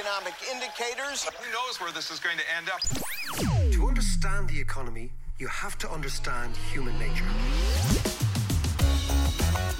[0.00, 1.24] Economic indicators.
[1.24, 2.80] Who knows where this is going to end up?
[3.72, 7.26] To understand the economy, you have to understand human nature.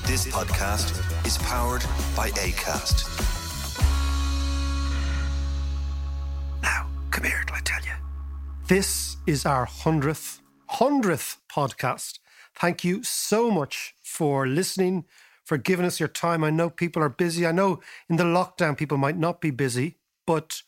[0.06, 0.92] This podcast
[1.26, 1.82] is powered
[2.14, 3.08] by ACAST.
[6.62, 7.94] Now, come here, till I tell you.
[8.66, 12.18] This is our hundredth, hundredth podcast.
[12.54, 15.06] Thank you so much for listening,
[15.44, 16.44] for giving us your time.
[16.44, 17.46] I know people are busy.
[17.46, 20.62] I know in the lockdown people might not be busy, but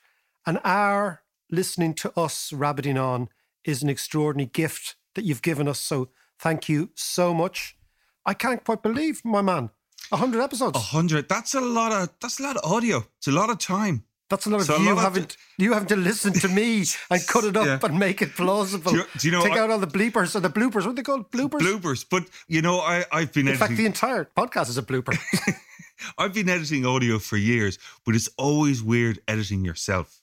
[0.46, 3.28] an hour listening to us rabbiting on
[3.64, 5.78] is an extraordinary gift that you've given us.
[5.80, 7.76] So thank you so much.
[8.24, 9.70] I can't quite believe, my man,
[10.10, 10.76] a hundred episodes.
[10.76, 11.28] A hundred.
[11.28, 12.08] That's a lot of.
[12.20, 13.04] That's a lot of audio.
[13.18, 14.04] It's a lot of time.
[14.30, 15.26] That's a lot of So you having
[15.58, 17.78] you having to listen to me and cut it up Yeah.
[17.82, 18.90] and make it plausible.
[18.92, 20.86] Do you- do you know, Take I- out all the bleepers or the bloopers.
[20.86, 21.30] What are they called?
[21.30, 21.60] Bloopers.
[21.60, 22.04] Bloopers.
[22.08, 25.16] But you know, I I've been In fact, the entire podcast is a blooper.
[26.18, 30.20] I've been editing audio for years, but it's always weird editing yourself.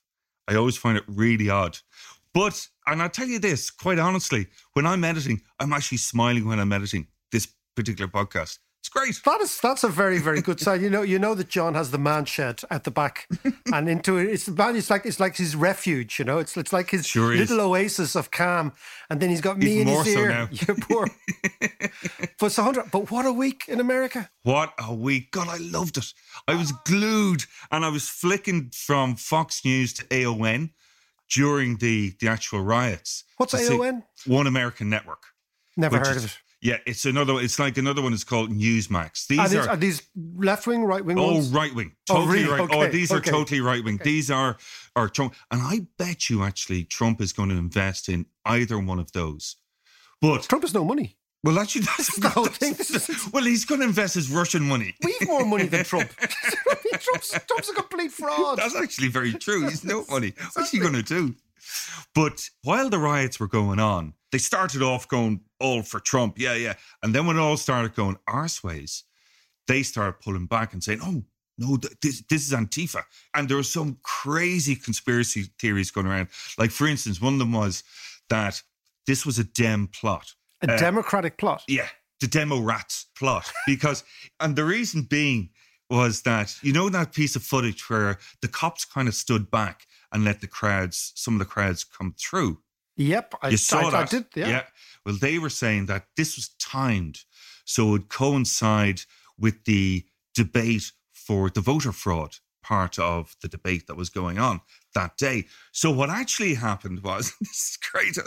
[0.47, 1.77] I always find it really odd.
[2.33, 6.59] But and I'll tell you this, quite honestly, when I'm editing, I'm actually smiling when
[6.59, 8.59] I'm editing this particular podcast.
[8.81, 9.19] It's great.
[9.25, 10.81] that is that's a very very good sign.
[10.81, 13.27] You know you know that John has the man shed at the back,
[13.73, 14.29] and into it.
[14.29, 14.75] It's the man.
[14.77, 16.17] It's like it's like his refuge.
[16.17, 18.71] You know, it's it's like his Sure little oasis of calm.
[19.09, 20.29] And then he's got me Even in more his so ear.
[20.29, 20.47] now.
[20.51, 21.07] You poor.
[22.39, 22.89] but it's hundred.
[22.89, 24.29] But what a week in America.
[24.43, 25.31] What a week.
[25.31, 26.13] God, I loved it.
[26.47, 30.71] I was glued and I was flicking from Fox News to AON
[31.29, 33.23] during the, the actual riots.
[33.37, 34.03] What's AON?
[34.25, 35.23] One American Network.
[35.77, 36.37] Never heard of it.
[36.61, 37.39] Yeah, it's another.
[37.39, 39.27] It's like another one is called Newsmax.
[39.27, 40.01] These Are are, these, are these
[40.35, 42.59] left wing, right wing oh right wing, Oh, totally really?
[42.59, 42.69] right.
[42.71, 43.31] Oh, Okay, these are okay.
[43.31, 43.99] totally right wing.
[44.03, 44.57] These are
[44.95, 48.99] are Trump, and I bet you actually Trump is going to invest in either one
[48.99, 49.55] of those.
[50.21, 51.15] But Trump has no money.
[51.45, 52.75] well, actually, that's the whole thing.
[53.33, 54.95] Well, he's going to invest his Russian money.
[55.03, 56.09] We've more money than Trump.
[56.99, 58.57] Trump's, Trump's a complete fraud.
[58.57, 59.69] That's actually very true.
[59.69, 60.33] He's no money.
[60.55, 61.35] What's he going to do?
[62.13, 66.37] But while the riots were going on, they started off going all for Trump.
[66.37, 66.73] Yeah, yeah.
[67.03, 69.03] And then when it all started going arseways,
[69.67, 71.23] they started pulling back and saying, oh,
[71.57, 73.03] no, th- this, this is Antifa.
[73.35, 76.29] And there were some crazy conspiracy theories going around.
[76.57, 77.83] Like, for instance, one of them was
[78.29, 78.61] that
[79.05, 80.33] this was a Dem plot.
[80.61, 81.63] A uh, democratic plot.
[81.67, 81.87] Yeah,
[82.21, 83.51] the demo rats plot.
[83.67, 84.03] Because,
[84.39, 85.49] and the reason being
[85.89, 89.85] was that, you know, that piece of footage where the cops kind of stood back
[90.11, 92.59] and let the crowds, some of the crowds come through.
[92.99, 94.13] Yep, I, You saw I, that?
[94.13, 94.25] I did.
[94.35, 94.63] Yeah.
[95.05, 97.19] Well, they were saying that this was timed
[97.63, 99.01] so it would coincide
[99.37, 100.03] with the
[100.35, 104.59] debate for the voter fraud part of the debate that was going on
[104.93, 105.45] that day.
[105.71, 108.17] So what actually happened was, this is great.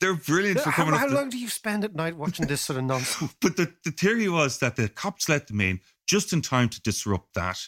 [0.00, 1.10] They're brilliant for How, coming how up.
[1.10, 3.34] with- long do you spend at night watching this sort of nonsense?
[3.40, 6.80] but the, the theory was that the cops let them in just in time to
[6.82, 7.58] disrupt that.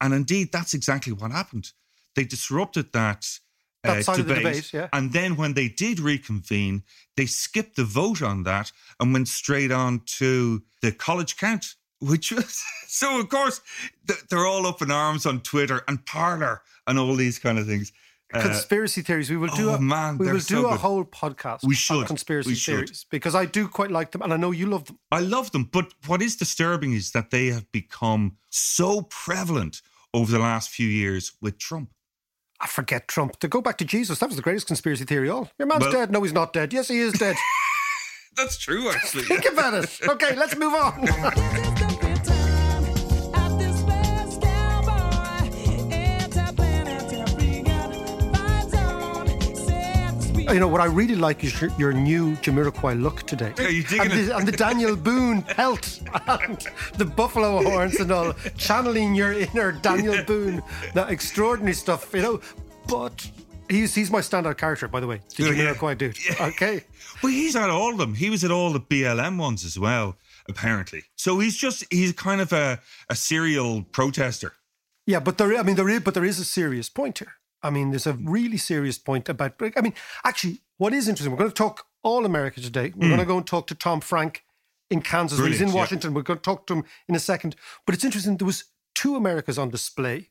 [0.00, 1.72] And indeed, that's exactly what happened.
[2.14, 3.26] They disrupted that,
[3.88, 4.88] uh, That side of the debate, yeah.
[4.92, 6.82] And then when they did reconvene,
[7.16, 12.32] they skipped the vote on that and went straight on to the college count, which
[12.32, 13.60] was so, of course,
[14.28, 17.92] they're all up in arms on Twitter and Parler and all these kind of things.
[18.34, 19.30] Uh, conspiracy theories.
[19.30, 20.80] We will do oh, a man, we will do so a good.
[20.80, 21.62] whole podcast.
[21.62, 22.06] We on should.
[22.06, 22.74] conspiracy We should.
[22.74, 24.98] theories because I do quite like them, and I know you love them.
[25.12, 29.80] I love them, but what is disturbing is that they have become so prevalent
[30.12, 31.90] over the last few years with Trump.
[32.60, 33.38] I forget Trump.
[33.40, 35.28] To go back to Jesus, that was the greatest conspiracy theory.
[35.28, 36.10] of All your man's Well- dead.
[36.10, 36.72] No, he's not dead.
[36.72, 37.36] Yes, he is dead.
[38.36, 39.24] That's true, actually.
[39.24, 39.98] Think about it.
[40.06, 41.72] Okay, let's move on.
[50.52, 53.52] You know what I really like is your, your new Jamiroquai look today.
[53.58, 54.26] Are you digging and, it?
[54.26, 59.72] the, and the Daniel Boone pelt and the buffalo horns and all, channeling your inner
[59.72, 60.62] Daniel Boone,
[60.94, 62.40] that extraordinary stuff, you know.
[62.86, 63.28] But
[63.68, 65.50] he's he's my standout character, by the way, the yeah.
[65.50, 66.18] Jamiroquai dude.
[66.40, 66.84] Okay.
[67.22, 68.14] Well, he's at all of them.
[68.14, 70.16] He was at all the BLM ones as well,
[70.48, 71.04] apparently.
[71.16, 74.52] So he's just he's kind of a, a serial protester.
[75.06, 77.34] Yeah, but there, I mean, there is, but there is a serious point here.
[77.66, 79.54] I mean, there's a really serious point about.
[79.76, 82.92] I mean, actually, what is interesting, we're going to talk all America today.
[82.94, 83.28] We're going to mm.
[83.28, 84.44] go and talk to Tom Frank
[84.90, 85.38] in Kansas.
[85.38, 85.52] He's in.
[85.52, 85.80] Brilliant, yeah.
[85.80, 86.14] Washington.
[86.14, 87.56] We're going to talk to him in a second.
[87.84, 88.36] But it's interesting.
[88.36, 88.64] There was
[88.94, 90.30] two Americas on display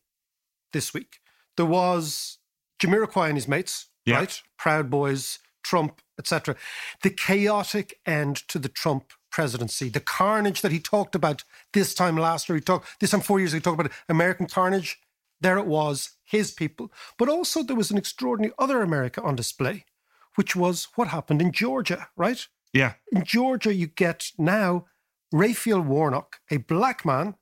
[0.71, 1.19] this week.
[1.57, 2.37] There was
[2.81, 4.17] Jamiroquai and his mates, Yeah.
[4.17, 4.41] right?
[4.57, 6.55] Proud Boys, Trump, etc.
[7.03, 11.43] The chaotic end to the Trump presidency, the carnage that he talked about
[11.73, 12.55] this time last year.
[12.55, 13.57] He talked this time four years ago.
[13.57, 14.97] He talked about American carnage.
[15.45, 16.91] There it was, his people.
[17.19, 19.85] But also there was an extraordinary other America on display,
[20.33, 22.47] which was what happened in Georgia, right?
[22.73, 22.93] Yeah.
[23.11, 24.87] In Georgia, you get now
[25.31, 27.35] Raphael Warnock, a black man,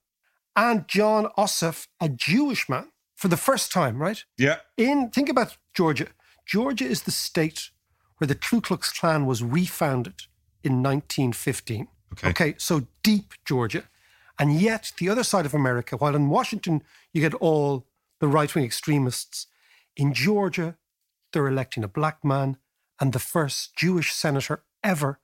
[0.54, 4.26] and Jon Ossoff, a Jewish man, for the first time, right?
[4.38, 4.58] Yeah.
[4.76, 6.08] In think about Georgia.
[6.46, 7.70] Georgia is the state
[8.18, 10.24] where the Ku Klux Klan was refounded
[10.62, 11.88] in 1915.
[12.12, 12.30] Okay.
[12.32, 13.86] Okay, so deep Georgia.
[14.38, 16.84] And yet, the other side of America, while in Washington
[17.14, 17.88] you get all
[18.24, 19.48] the right wing extremists,
[19.98, 20.78] in Georgia
[21.34, 22.56] they're electing a black man
[23.02, 25.20] and the first Jewish senator ever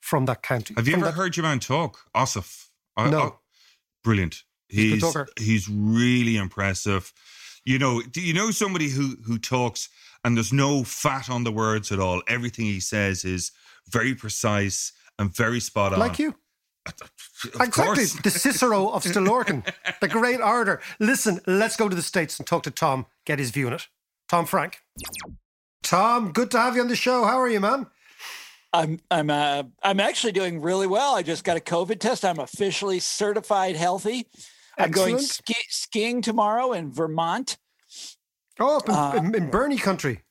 [0.00, 0.74] from that county.
[0.76, 2.66] Have you From ever that- heard your man talk, Ossoff?
[2.96, 3.20] I- uh, No.
[3.20, 3.32] I-
[4.02, 4.42] brilliant.
[4.68, 5.28] He's He's talker.
[5.38, 7.12] he's really impressive.
[7.64, 9.88] You know, do you know somebody who who talks
[10.24, 12.22] and there's no fat on the words at all?
[12.26, 13.52] Everything he says is
[13.88, 16.00] very precise and very spot on.
[16.00, 16.34] Like you.
[16.86, 17.84] Of exactly.
[17.84, 18.12] course.
[18.22, 19.64] The Cicero of Stillorgan,
[20.00, 20.80] the great orator.
[21.00, 23.88] Listen, let's go to the States and talk to Tom, get his view on it.
[24.28, 24.78] Tom Frank.
[25.82, 27.24] Tom, good to have you on the show.
[27.24, 27.86] How are you, man?
[28.72, 31.14] I'm I'm uh, I'm actually doing really well.
[31.14, 32.24] I just got a COVID test.
[32.24, 34.26] I'm officially certified healthy.
[34.78, 34.78] Excellent.
[34.78, 37.58] I'm going ski- skiing tomorrow in Vermont.
[38.58, 40.22] Oh, up in, Uh, in, in Bernie country.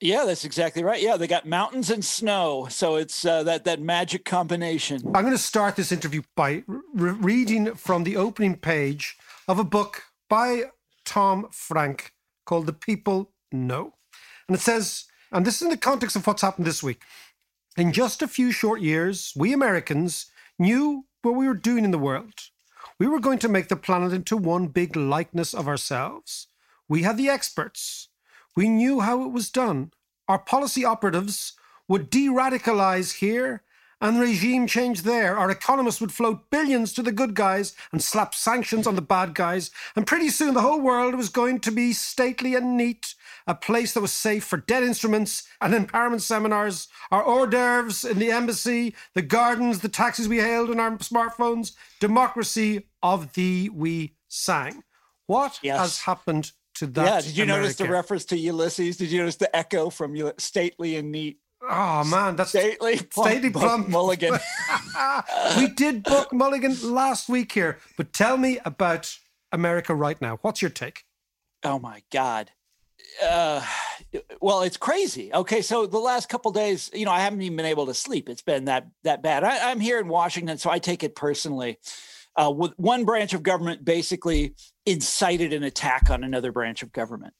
[0.00, 1.02] Yeah, that's exactly right.
[1.02, 5.02] Yeah, they got mountains and snow, so it's uh, that that magic combination.
[5.06, 9.16] I'm going to start this interview by re- reading from the opening page
[9.48, 10.70] of a book by
[11.04, 12.12] Tom Frank
[12.46, 13.94] called The People, No.
[14.46, 17.02] And it says, and this is in the context of what's happened this week.
[17.76, 20.26] In just a few short years, we Americans
[20.58, 22.34] knew what we were doing in the world.
[23.00, 26.46] We were going to make the planet into one big likeness of ourselves.
[26.88, 28.07] We had the experts.
[28.56, 29.92] We knew how it was done.
[30.26, 31.54] Our policy operatives
[31.86, 33.62] would de radicalize here
[34.00, 35.36] and regime change there.
[35.36, 39.34] Our economists would float billions to the good guys and slap sanctions on the bad
[39.34, 39.70] guys.
[39.96, 43.14] And pretty soon the whole world was going to be stately and neat,
[43.46, 48.18] a place that was safe for debt instruments and empowerment seminars, our hors d'oeuvres in
[48.18, 54.14] the embassy, the gardens, the taxis we hailed on our smartphones, democracy of the we
[54.28, 54.84] sang.
[55.26, 55.78] What Yes.
[55.78, 57.04] has happened to that?
[57.04, 58.96] yeah, did you notice the reference to Ulysses?
[58.96, 61.38] Did you notice the echo from stately and neat?
[61.62, 63.88] Oh man, that's Stately, plump, Stately Buck plump.
[63.88, 64.38] Mulligan.
[65.56, 69.18] we did Buck Mulligan last week here, but tell me about
[69.52, 70.38] America right now.
[70.42, 71.04] What's your take?
[71.64, 72.50] Oh my God.
[73.22, 73.64] Uh,
[74.40, 75.32] well, it's crazy.
[75.32, 78.28] Okay, so the last couple days, you know, I haven't even been able to sleep.
[78.28, 79.44] It's been that that bad.
[79.44, 81.78] I, I'm here in Washington, so I take it personally.
[82.36, 84.54] Uh, with one branch of government basically
[84.88, 87.34] incited an attack on another branch of government.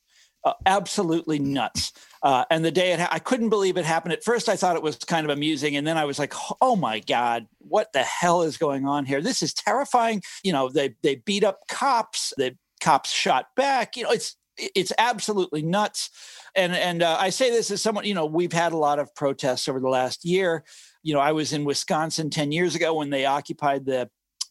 [0.44, 1.92] Uh, absolutely nuts.
[2.22, 4.12] Uh, and the day it ha- I couldn't believe it happened.
[4.12, 6.76] At first, I thought it was kind of amusing, and then I was like, "Oh
[6.76, 9.20] my god, what the hell is going on here?
[9.20, 12.32] This is terrifying." You know, they they beat up cops.
[12.36, 13.96] The cops shot back.
[13.96, 16.10] You know, it's it's absolutely nuts.
[16.54, 19.14] And and uh, I say this as someone, you know, we've had a lot of
[19.14, 20.64] protests over the last year.
[21.02, 24.08] You know, I was in Wisconsin ten years ago when they occupied the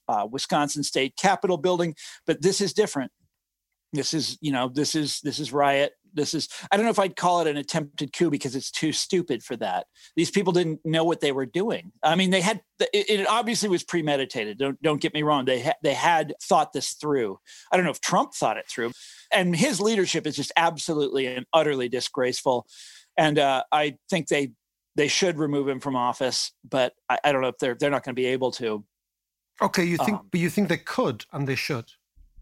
[0.08, 1.96] uh, Wisconsin State Capitol building,
[2.26, 3.12] but this is different.
[3.94, 5.94] This is, you know, this is this is riot.
[6.14, 8.92] This is I don't know if I'd call it an attempted coup because it's too
[8.92, 9.88] stupid for that.
[10.16, 11.92] These people didn't know what they were doing.
[12.04, 14.58] I mean, they had it, it obviously was premeditated.
[14.58, 15.46] Don't don't get me wrong.
[15.46, 17.40] They ha- they had thought this through.
[17.72, 18.92] I don't know if Trump thought it through,
[19.32, 22.68] and his leadership is just absolutely and utterly disgraceful.
[23.18, 24.52] And uh, I think they
[24.96, 28.04] they should remove him from office, but I, I don't know if they're they're not
[28.04, 28.84] going to be able to.
[29.62, 31.86] Okay, you think, Um, but you think they could and they should,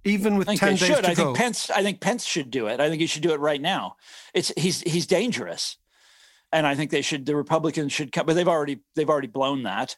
[0.04, 1.04] even with ten days should.
[1.04, 1.26] to I go.
[1.26, 1.70] think Pence.
[1.70, 2.80] I think Pence should do it.
[2.80, 3.96] I think he should do it right now.
[4.34, 5.78] It's he's he's dangerous,
[6.52, 7.26] and I think they should.
[7.26, 9.96] The Republicans should come, but they've already they've already blown that.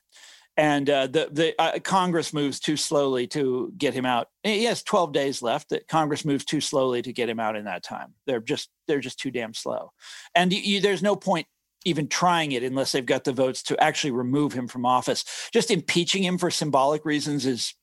[0.55, 4.29] and uh, the the uh, Congress moves too slowly to get him out.
[4.43, 5.69] He has 12 days left.
[5.69, 8.13] That Congress moves too slowly to get him out in that time.
[8.27, 9.91] They're just they're just too damn slow,
[10.35, 11.47] and you, you, there's no point
[11.85, 15.23] even trying it unless they've got the votes to actually remove him from office.
[15.53, 17.73] Just impeaching him for symbolic reasons is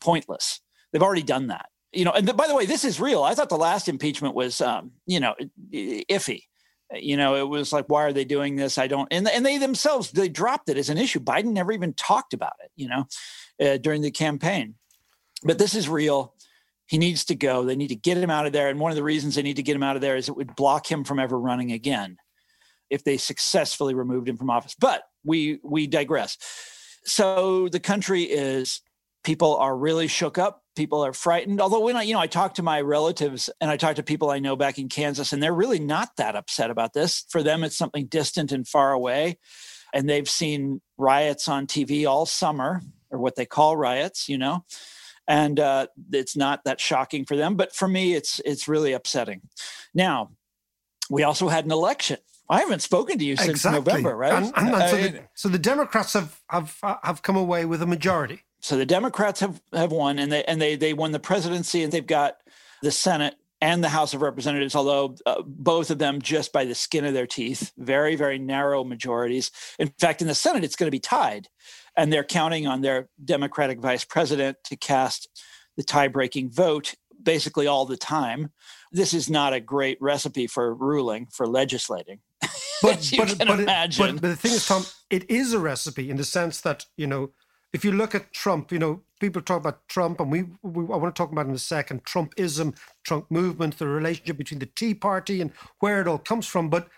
[0.00, 0.60] pointless.
[0.92, 1.66] They've already done that.
[1.92, 3.22] You know, and by the way, this is real.
[3.22, 5.34] I thought the last impeachment was, um, you know,
[5.72, 6.42] iffy
[6.92, 9.58] you know it was like why are they doing this i don't and, and they
[9.58, 13.06] themselves they dropped it as an issue biden never even talked about it you know
[13.64, 14.74] uh, during the campaign
[15.42, 16.34] but this is real
[16.86, 18.96] he needs to go they need to get him out of there and one of
[18.96, 21.04] the reasons they need to get him out of there is it would block him
[21.04, 22.16] from ever running again
[22.94, 24.76] if they successfully removed him from office.
[24.78, 26.38] But we we digress.
[27.04, 28.80] So the country is
[29.24, 30.62] people are really shook up.
[30.76, 31.60] People are frightened.
[31.60, 34.30] Although when i you know i talk to my relatives and i talk to people
[34.30, 37.24] i know back in kansas and they're really not that upset about this.
[37.28, 39.38] For them it's something distant and far away.
[39.92, 44.64] And they've seen riots on tv all summer or what they call riots you know?
[45.26, 49.42] And uh, it's not that shocking for them but for me it's it's really upsetting.
[49.94, 50.30] Now
[51.10, 53.80] we also had an election I haven't spoken to you since exactly.
[53.80, 54.32] November, right?
[54.32, 57.86] And, and, and so, the, so the Democrats have, have have come away with a
[57.86, 58.40] majority.
[58.60, 61.92] So the Democrats have have won, and they and they they won the presidency, and
[61.92, 62.36] they've got
[62.82, 66.74] the Senate and the House of Representatives, although uh, both of them just by the
[66.74, 69.50] skin of their teeth, very very narrow majorities.
[69.78, 71.48] In fact, in the Senate, it's going to be tied,
[71.96, 75.28] and they're counting on their Democratic vice president to cast
[75.76, 78.50] the tie-breaking vote basically all the time.
[78.94, 82.20] This is not a great recipe for ruling for legislating.
[82.82, 86.18] But but but, it, but, but the thing is, Tom, it is a recipe in
[86.18, 87.30] the sense that you know
[87.74, 90.96] if you look at Trump, you know, people talk about Trump, and we, we I
[90.96, 94.94] want to talk about in a second Trumpism, Trump movement, the relationship between the Tea
[94.94, 96.70] Party and where it all comes from.
[96.70, 96.88] But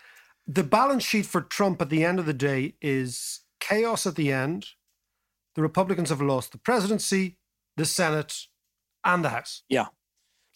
[0.45, 4.31] the balance sheet for Trump at the end of the day is chaos at the
[4.31, 4.67] end.
[5.55, 7.39] The Republicans have lost the presidency,
[7.75, 8.35] the Senate,
[9.03, 9.63] and the House.
[9.67, 9.87] Yeah.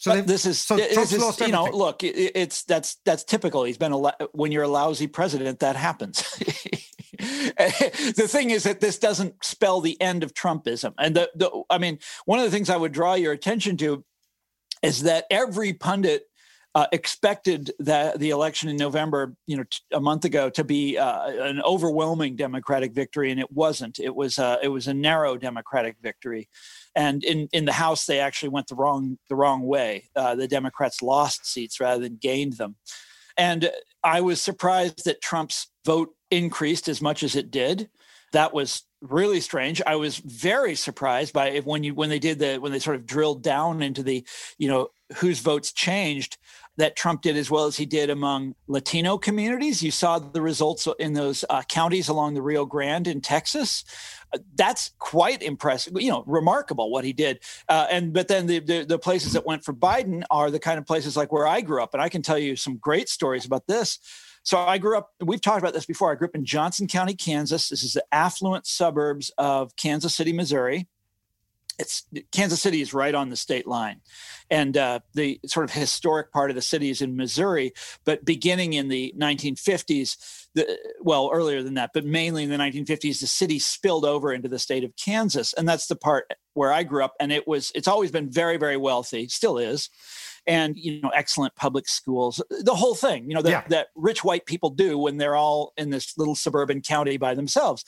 [0.02, 3.62] So this is so Trump's is, lost you know look it, it's that's that's typical.
[3.62, 6.22] He's been a when you're a lousy president that happens.
[7.18, 10.92] the thing is that this doesn't spell the end of Trumpism.
[10.98, 14.04] And the, the I mean, one of the things I would draw your attention to
[14.82, 16.24] is that every pundit
[16.74, 20.96] uh, expected that the election in November, you know, t- a month ago, to be
[20.96, 23.98] uh, an overwhelming Democratic victory, and it wasn't.
[23.98, 26.48] It was uh, it was a narrow Democratic victory,
[26.94, 30.08] and in in the House they actually went the wrong the wrong way.
[30.16, 32.76] Uh, the Democrats lost seats rather than gained them,
[33.36, 33.70] and
[34.02, 37.90] I was surprised that Trump's vote increased as much as it did.
[38.32, 39.82] That was really strange.
[39.86, 43.04] I was very surprised by when you when they did the when they sort of
[43.04, 44.24] drilled down into the
[44.58, 46.38] you know whose votes changed
[46.76, 49.82] that Trump did as well as he did among Latino communities.
[49.82, 53.84] You saw the results in those uh, counties along the Rio Grande in Texas.
[54.32, 57.40] Uh, that's quite impressive, you know, remarkable what he did.
[57.68, 60.78] Uh, and but then the, the the places that went for Biden are the kind
[60.78, 63.44] of places like where I grew up, and I can tell you some great stories
[63.44, 63.98] about this.
[64.44, 66.10] So I grew up, we've talked about this before.
[66.10, 67.68] I grew up in Johnson County, Kansas.
[67.68, 70.88] This is the affluent suburbs of Kansas City, Missouri.
[71.78, 74.00] It's Kansas City is right on the state line.
[74.50, 77.72] And uh, the sort of historic part of the city is in Missouri.
[78.04, 80.16] But beginning in the 1950s,
[80.54, 84.48] the, well, earlier than that, but mainly in the 1950s, the city spilled over into
[84.48, 85.52] the state of Kansas.
[85.54, 87.14] And that's the part where I grew up.
[87.18, 89.88] And it was, it's always been very, very wealthy, still is
[90.46, 93.64] and you know excellent public schools the whole thing you know that, yeah.
[93.68, 97.84] that rich white people do when they're all in this little suburban county by themselves.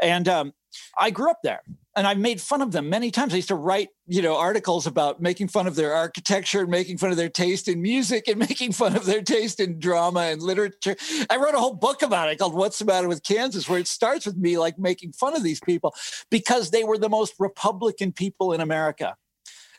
[0.00, 0.52] And um,
[0.98, 1.60] i grew up there
[1.94, 3.32] and i made fun of them many times.
[3.32, 6.98] I used to write you know articles about making fun of their architecture and making
[6.98, 10.42] fun of their taste in music and making fun of their taste in drama and
[10.42, 10.96] literature.
[11.30, 13.88] I wrote a whole book about it called what's the matter with kansas where it
[13.88, 15.94] starts with me like making fun of these people
[16.30, 19.16] because they were the most republican people in america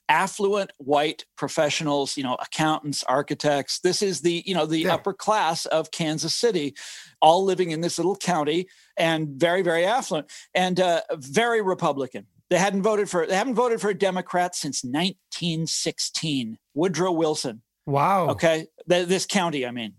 [0.09, 3.79] affluent white professionals, you know, accountants, architects.
[3.79, 4.93] This is the, you know, the yeah.
[4.93, 6.75] upper class of Kansas City,
[7.21, 8.67] all living in this little county
[8.97, 12.27] and very, very affluent and uh, very Republican.
[12.49, 16.57] They hadn't voted for they haven't voted for a Democrat since 1916.
[16.75, 17.63] Woodrow Wilson.
[17.85, 18.27] Wow.
[18.29, 19.93] Okay, this county, I mean,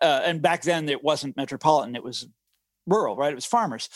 [0.00, 2.26] uh, and back then it wasn't metropolitan; it was
[2.86, 3.30] rural, right?
[3.30, 3.88] It was farmers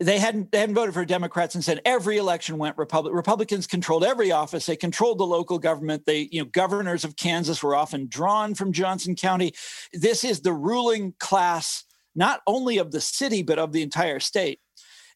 [0.00, 3.16] they hadn't they hadn't voted for Democrats and said every election went Republican.
[3.16, 4.66] Republicans controlled every office.
[4.66, 6.06] They controlled the local government.
[6.06, 9.54] They, you know, governors of Kansas were often drawn from Johnson County.
[9.92, 14.60] This is the ruling class, not only of the city but of the entire state,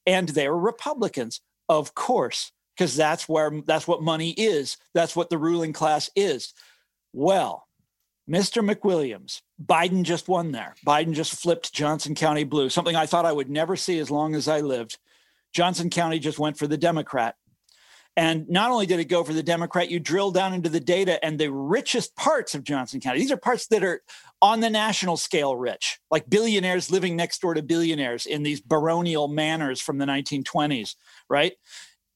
[0.05, 4.79] and they were Republicans, of course, because that's where that's what money is.
[4.95, 6.55] That's what the ruling class is.
[7.13, 7.69] Well,
[8.33, 8.67] Mr.
[8.67, 10.75] McWilliams, Biden just won there.
[10.87, 14.35] Biden just flipped Johnson County blue, something I thought I would never see as long
[14.35, 14.99] as I lived.
[15.53, 17.37] Johnson County just went for the Democrat.
[18.17, 21.23] And not only did it go for the Democrat, you drill down into the data
[21.25, 23.19] and the richest parts of Johnson County.
[23.19, 24.03] These are parts that are
[24.41, 29.29] on the national scale rich, like billionaires living next door to billionaires in these baronial
[29.29, 30.95] manors from the 1920s,
[31.29, 31.53] right?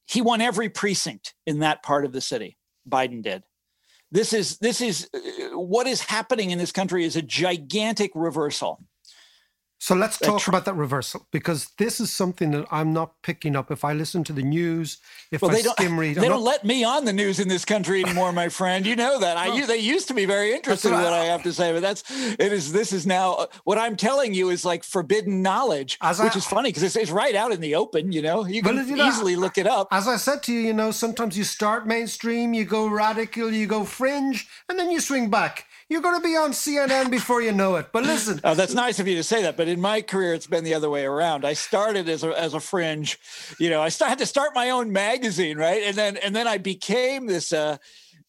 [0.06, 2.56] He won every precinct in that part of the city.
[2.88, 3.42] Biden did.
[4.16, 8.82] This is this is uh, what is happening in this country is a gigantic reversal.
[9.86, 13.54] So let's talk tr- about that reversal because this is something that I'm not picking
[13.54, 13.70] up.
[13.70, 14.98] If I listen to the news,
[15.30, 16.50] if well, I skim read, they I'm don't not...
[16.50, 18.84] let me on the news in this country anymore, my friend.
[18.84, 19.36] You know that.
[19.36, 21.82] I they used to be very interested in what I, I, have to say, but
[21.82, 22.72] that's it is.
[22.72, 26.70] This is now uh, what I'm telling you is like forbidden knowledge, which is funny
[26.70, 28.10] because it's, it's, right out in the open.
[28.10, 29.86] You know, you can you know, easily look it up.
[29.92, 33.68] As I said to you, you know, sometimes you start mainstream, you go radical, you
[33.68, 37.52] go fringe, and then you swing back you're going to be on CNN before you
[37.52, 37.86] know it.
[37.92, 39.56] But listen, oh, that's nice of you to say that.
[39.56, 41.44] But in my career, it's been the other way around.
[41.44, 43.18] I started as a as a fringe,
[43.60, 43.80] you know.
[43.80, 45.82] I had to start my own magazine, right?
[45.84, 47.52] And then and then I became this.
[47.52, 47.76] Uh,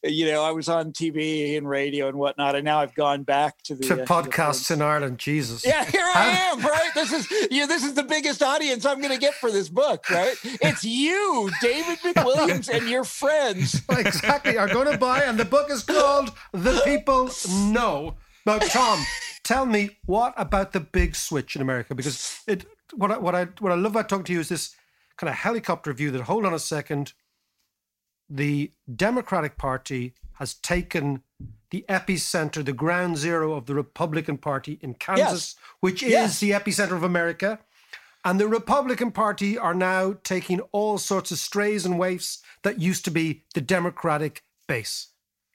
[0.03, 3.61] you know, I was on TV and radio and whatnot, and now I've gone back
[3.63, 5.17] to the to uh, podcasts the in Ireland.
[5.17, 6.59] Jesus, yeah, here I am.
[6.59, 9.69] Right, this is yeah, this is the biggest audience I'm going to get for this
[9.69, 10.09] book.
[10.09, 13.81] Right, it's you, David McWilliams, and your friends.
[13.89, 17.31] exactly, are going to buy, and the book is called "The People,
[17.71, 19.03] No." Now, Tom,
[19.43, 21.95] tell me what about the big switch in America?
[21.95, 24.75] Because it, what I, what I what I love about talking to you is this
[25.17, 26.11] kind of helicopter view.
[26.11, 27.13] That hold on a second
[28.29, 31.23] the Democratic Party has taken
[31.69, 35.55] the epicenter, the ground zero of the Republican Party in Kansas, yes.
[35.79, 36.39] which is yes.
[36.39, 37.59] the epicenter of America.
[38.23, 43.05] And the Republican Party are now taking all sorts of strays and waifs that used
[43.05, 45.09] to be the Democratic base.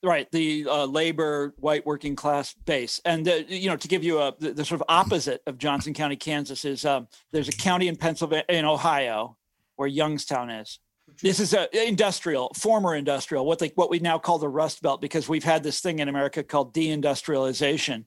[0.05, 4.19] Right, the uh, labor, white working class base, and uh, you know, to give you
[4.19, 7.87] a the, the, sort of opposite of Johnson County, Kansas is um, there's a county
[7.87, 9.37] in Pennsylvania, in Ohio,
[9.77, 10.81] where Youngstown is,
[11.21, 15.01] this is a industrial, former industrial, what they what we now call the Rust Belt,
[15.01, 18.05] because we've had this thing in America called deindustrialization,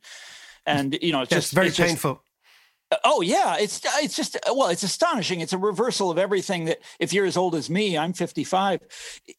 [0.66, 2.14] and you know, it's just very it's painful.
[2.14, 2.25] Just,
[3.04, 5.42] Oh yeah, it's it's just well, it's astonishing.
[5.42, 8.82] It's a reversal of everything that if you're as old as me, I'm 55.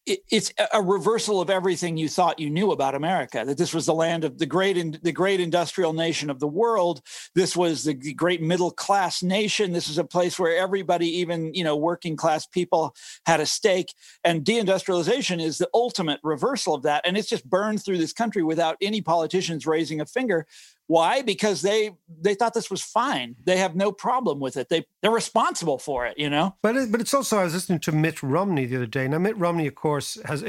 [0.05, 3.45] It, it's a reversal of everything you thought you knew about America.
[3.47, 7.03] That this was the land of the great the great industrial nation of the world.
[7.37, 9.73] This was the great middle class nation.
[9.73, 13.95] This is a place where everybody, even you know, working class people, had a stake.
[14.25, 17.07] And deindustrialization is the ultimate reversal of that.
[17.07, 20.47] And it's just burned through this country without any politicians raising a finger
[20.87, 21.23] why?
[21.23, 23.37] Because they they thought this was fine.
[23.45, 24.69] They have no problem with it.
[24.69, 26.57] They they're responsible for it, you know.
[26.63, 29.09] But it, but it's also I was listening to Mitt Romney the other day.
[29.09, 30.43] Now Mitt Romney, of course, has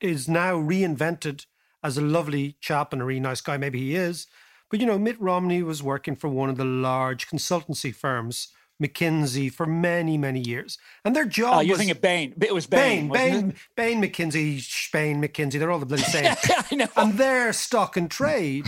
[0.00, 1.46] is now reinvented
[1.84, 3.56] as a lovely chap and a really nice guy.
[3.56, 4.26] Maybe he is,
[4.70, 8.48] but you know, Mitt Romney was working for one of the large consultancy firms.
[8.82, 10.76] McKinsey for many, many years.
[11.02, 12.34] And their job oh, you're was, thinking Bain.
[12.42, 13.08] It was Bain.
[13.08, 15.58] Bain, Bain, Bain, McKinsey, Spain, McKinsey.
[15.58, 16.34] They're all the bloody same.
[16.70, 16.86] I know.
[16.94, 18.66] And their stock and trade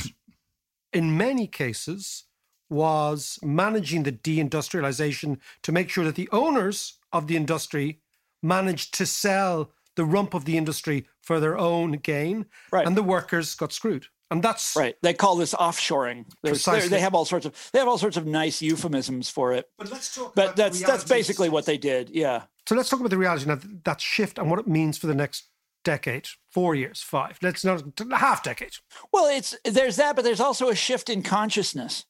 [0.93, 2.25] in many cases,
[2.71, 8.01] was managing the deindustrialization to make sure that the owners of the industry
[8.43, 12.87] managed to sell the rump of the industry for their own gain, right.
[12.87, 14.07] and the workers got screwed.
[14.31, 14.95] And that's right.
[15.03, 16.27] They call this offshoring.
[16.43, 19.71] They have all sorts of they have all sorts of nice euphemisms for it.
[19.79, 20.35] But let's talk.
[20.35, 22.11] But that's that's basically what they did.
[22.11, 22.43] Yeah.
[22.69, 23.59] So let's talk about the reality now.
[23.85, 25.47] That shift and what it means for the next
[25.89, 27.39] decade, four years, five.
[27.41, 28.73] Let's not half decade.
[29.11, 32.05] Well, it's there's that, but there's also a shift in consciousness,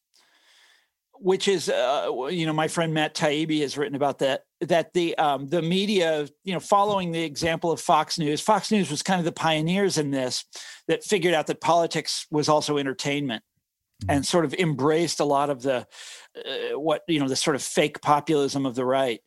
[1.15, 4.43] which is, uh, you know, my friend Matt Taibbi has written about that.
[4.63, 8.91] That the um, the media, you know, following the example of Fox News, Fox News
[8.91, 10.45] was kind of the pioneers in this
[10.89, 13.45] that figured out that politics was also entertainment
[14.03, 14.11] mm-hmm.
[14.11, 15.87] and sort of embraced a lot of the
[16.37, 19.21] uh, what you know the sort of fake populism of the right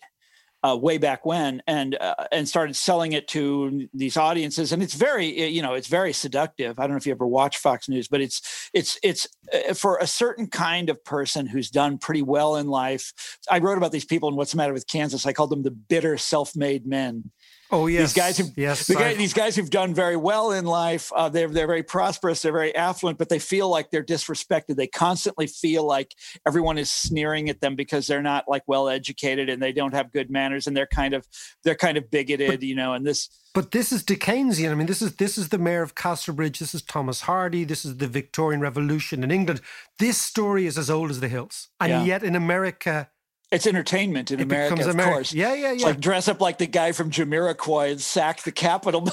[0.64, 4.72] uh, way back when and uh, and started selling it to these audiences.
[4.72, 6.80] And it's very you know it's very seductive.
[6.80, 9.98] I don't know if you ever watch fox news but it's it's it's uh, for
[9.98, 13.14] a certain kind of person who's done pretty well in life
[13.50, 15.26] i wrote about these people and what's the matter with kansas.
[15.26, 17.32] I called them the bitter self-made men
[17.74, 20.66] Oh yes, these guys who yes, the guy, these guys who've done very well in
[20.66, 21.12] life.
[21.16, 22.42] Uh, they're they're very prosperous.
[22.42, 24.76] They're very affluent, but they feel like they're disrespected.
[24.76, 26.14] They constantly feel like
[26.46, 30.12] everyone is sneering at them because they're not like well educated and they don't have
[30.12, 31.26] good manners and they're kind of
[31.64, 32.94] they're kind of bigoted, but, you know.
[32.94, 34.72] And this, but this is Dickensian.
[34.72, 36.60] I mean, this is this is the mayor of Casterbridge.
[36.60, 37.64] This is Thomas Hardy.
[37.64, 39.62] This is the Victorian Revolution in England.
[39.98, 42.04] This story is as old as the hills, and yeah.
[42.04, 43.10] yet in America
[43.52, 45.14] it's entertainment in it America, of American.
[45.14, 45.34] course.
[45.34, 45.74] Yeah, yeah, yeah.
[45.74, 49.08] It's like dress up like the guy from Jamiroquai and sack the Capitol.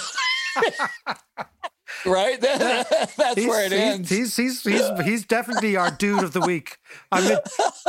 [2.06, 2.40] right?
[2.40, 4.10] That's He's, where it he's, ends.
[4.10, 6.78] he's, he's, he's, he's definitely our dude of the week.
[7.10, 7.38] I mean,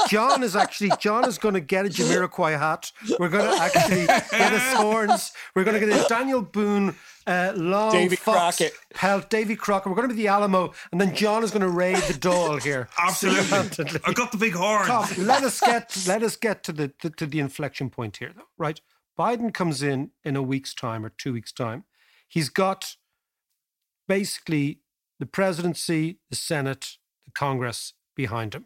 [0.08, 2.92] John is actually, John is going to get a Jamiroquai hat.
[3.20, 5.32] We're going to actually get his horns.
[5.56, 6.96] We're going to get a Daniel Boone
[7.28, 8.74] uh, long Davy fox Crockett.
[8.94, 9.90] pelt, Davy Crockett.
[9.90, 12.62] We're going to be the Alamo, and then John is going to raid the Dáil
[12.62, 12.90] here.
[13.00, 14.00] Absolutely.
[14.06, 14.88] I got the big horn.
[14.88, 18.32] Tom, let us get let us get to the to, to the inflection point here,
[18.36, 18.48] though.
[18.58, 18.82] Right,
[19.18, 21.84] Biden comes in in a week's time or two weeks' time.
[22.28, 22.96] He's got
[24.10, 24.80] basically
[25.20, 28.66] the presidency, the Senate, the Congress behind him.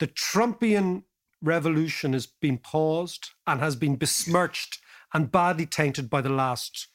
[0.00, 1.04] The Trumpian
[1.40, 4.80] revolution has been paused and has been besmirched
[5.12, 6.88] and badly tainted by the last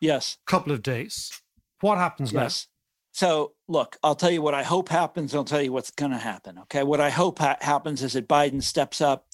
[0.00, 0.38] yes.
[0.46, 1.42] couple of days.
[1.80, 2.66] What happens Yes.
[3.14, 5.34] So, look, I'll tell you what I hope happens.
[5.34, 6.58] I'll tell you what's going to happen.
[6.60, 6.82] Okay.
[6.82, 9.26] What I hope ha- happens is that Biden steps up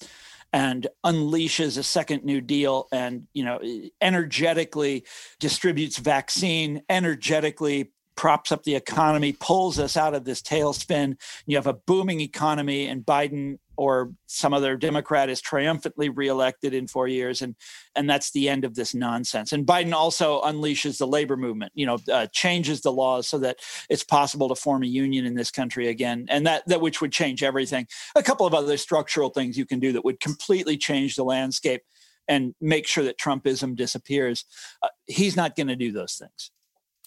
[0.51, 3.59] and unleashes a second New Deal and, you know,
[4.01, 5.05] energetically
[5.39, 11.17] distributes vaccine, energetically props up the economy, pulls us out of this tailspin.
[11.45, 16.85] You have a booming economy, and Biden or some other Democrat is triumphantly reelected in
[16.85, 17.55] four years, and
[17.95, 19.53] and that's the end of this nonsense.
[19.53, 21.71] And Biden also unleashes the labor movement.
[21.75, 25.35] You know, uh, changes the laws so that it's possible to form a union in
[25.35, 27.87] this country again, and that that which would change everything.
[28.15, 31.83] A couple of other structural things you can do that would completely change the landscape
[32.27, 34.43] and make sure that Trumpism disappears.
[34.83, 36.51] Uh, he's not going to do those things.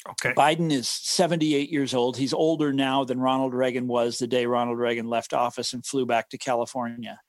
[0.08, 0.32] Okay.
[0.34, 2.16] Biden is 78 years old.
[2.16, 6.06] He's older now than Ronald Reagan was the day Ronald Reagan left office and flew
[6.06, 7.20] back to California.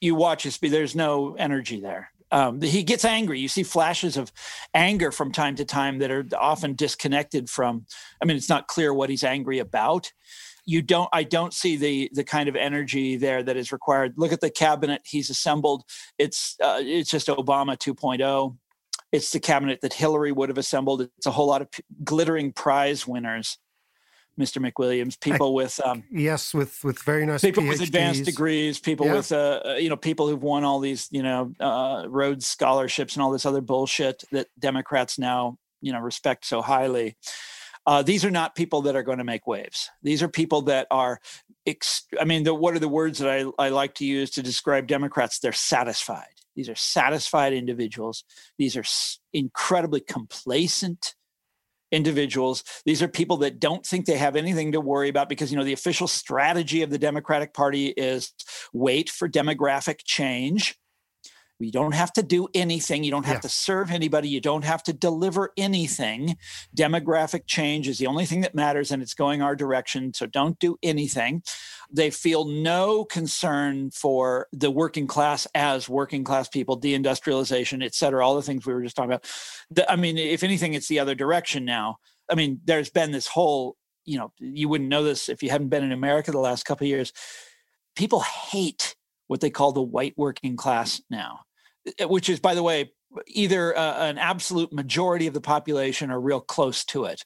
[0.00, 2.10] You watch his speech, there's no energy there.
[2.32, 3.40] Um, he gets angry.
[3.40, 4.32] You see flashes of
[4.72, 7.86] anger from time to time that are often disconnected from,
[8.22, 10.12] I mean, it's not clear what he's angry about.
[10.64, 14.14] You don't, I don't see the the kind of energy there that is required.
[14.16, 15.82] Look at the cabinet he's assembled.
[16.18, 18.56] It's uh, it's just Obama 2.0
[19.12, 21.02] it's the cabinet that Hillary would have assembled.
[21.02, 23.58] It's a whole lot of p- glittering prize winners,
[24.38, 24.58] Mr.
[24.64, 25.20] McWilliams.
[25.20, 29.14] People with um, Yes, with with very nice people with advanced degrees, people Yeah.
[29.14, 33.14] with uh, uh, you know people who've won all these you know uh, Rhodes scholarships
[33.16, 37.16] and all this other bullshit that Democrats now you know respect so highly.
[37.86, 39.88] Uh, these are not people that are going to make waves.
[40.02, 41.18] These are people that are,
[41.66, 44.42] ex- I mean, the, what are the words that I, I like to use to
[44.42, 45.38] describe Democrats?
[45.38, 46.26] They're satisfied.
[46.56, 48.24] These are satisfied individuals.
[48.58, 48.84] These are
[49.32, 51.14] incredibly complacent
[51.92, 52.62] individuals.
[52.84, 55.64] These are people that don't think they have anything to worry about because, you know,
[55.64, 58.32] the official strategy of the Democratic Party is
[58.72, 60.76] wait for demographic change.
[61.58, 63.04] You don't have to do anything.
[63.04, 63.40] You don't have Yeah.
[63.40, 64.30] to serve anybody.
[64.30, 66.38] You don't have to deliver anything.
[66.74, 70.14] Demographic change is the only thing that matters, and it's going our direction.
[70.14, 71.42] So don't do anything.
[71.92, 78.24] They feel no concern for the working class as working class people, deindustrialization, et cetera,
[78.24, 79.28] all the things we were just talking about.
[79.70, 81.96] The- I mean, if anything, it's the other direction now.
[82.30, 85.68] I mean, there's been this whole, you know, you wouldn't know this if you hadn't
[85.68, 87.12] been in America the last couple of years.
[87.96, 88.94] People hate
[89.26, 91.40] what they call the white working class now,
[91.98, 92.92] eh, which is, by the way,
[93.26, 97.24] either uh, an absolute majority of the population or real close to it.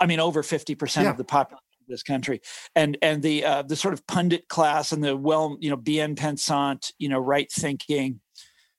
[0.00, 1.10] I mean, over 50% Yeah.
[1.10, 2.40] of the population this country.
[2.74, 6.16] And and the uh, the sort of pundit class and the well, you know, bien
[6.16, 8.20] pensant, you know, right thinking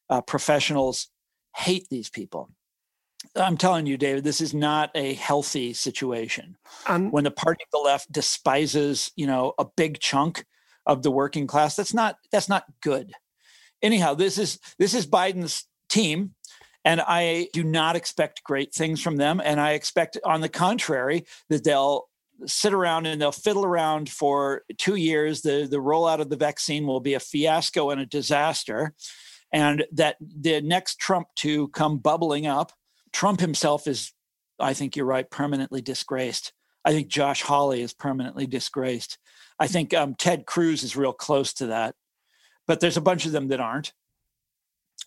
[0.10, 1.10] uh, professionals
[1.56, 2.50] hate these people.
[3.36, 6.58] I'm telling you, David, this is not a healthy situation.
[6.88, 10.46] And When the party of the left despises, you know, a big chunk
[10.86, 13.14] of the working class, that's not that's not good.
[13.82, 16.36] Anyhow, this is this is Biden's team,
[16.86, 19.42] and I do not expect great things from them.
[19.44, 22.07] And I expect, on the contrary, that they'll
[22.46, 25.42] sit around and they'll fiddle around for two years.
[25.42, 28.94] The the rollout of the vaccine will be a fiasco and a disaster,
[29.52, 32.72] and that the next Trump to come bubbling up,
[33.12, 34.14] Trump himself is,
[34.60, 36.54] I think you're right, permanently disgraced.
[36.86, 39.18] I think Josh Hawley is permanently disgraced.
[39.60, 41.96] I think um, Ted Cruz is real close to that,
[42.68, 43.92] but there's a bunch of them that aren't.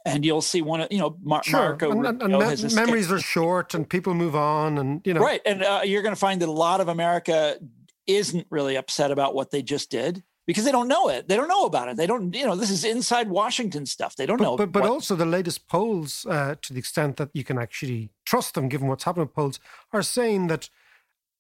[0.07, 3.13] And you'll see one of you know Mar- sure, Marco and, and, and me- memories
[3.13, 5.43] are short, and people move on, and you know, Right.
[5.45, 7.59] And uh, you're going to find that a lot of America
[8.07, 11.29] isn't really upset about what they just did because they don't know it.
[11.29, 11.97] They don't know about it.
[11.97, 14.17] They don't, you know, this is inside Washington stuff.
[14.17, 14.57] They don't know.
[14.57, 17.59] But, but, but what- also the latest polls, uh, to the extent that you can
[17.59, 19.61] actually trust them, given what's happening with polls,
[19.93, 20.71] are saying that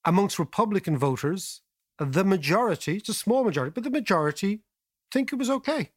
[0.04, 1.62] amongst Republican voters,
[1.98, 4.60] the majority, it's a small majority, but the majority
[5.10, 5.90] think it was okay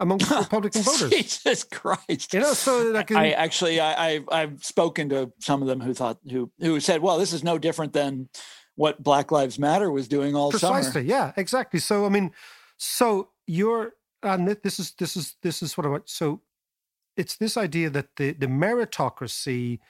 [0.00, 1.10] amongst Republican voters.
[1.10, 2.34] Jesus Christ.
[2.34, 5.94] You know, so like, I actually, I, I, I've spoken to some of them who
[5.94, 8.28] thought, who, who said, well, this is no different than
[8.80, 10.78] what Black Lives Matter was doing all summer.
[10.78, 11.22] precisely, summer.
[11.24, 11.78] yeah, exactly.
[11.78, 12.32] So I mean,
[12.78, 16.08] so you're, and this is this is this is what I want.
[16.08, 16.40] So
[17.14, 19.80] it's this idea that the the meritocracy,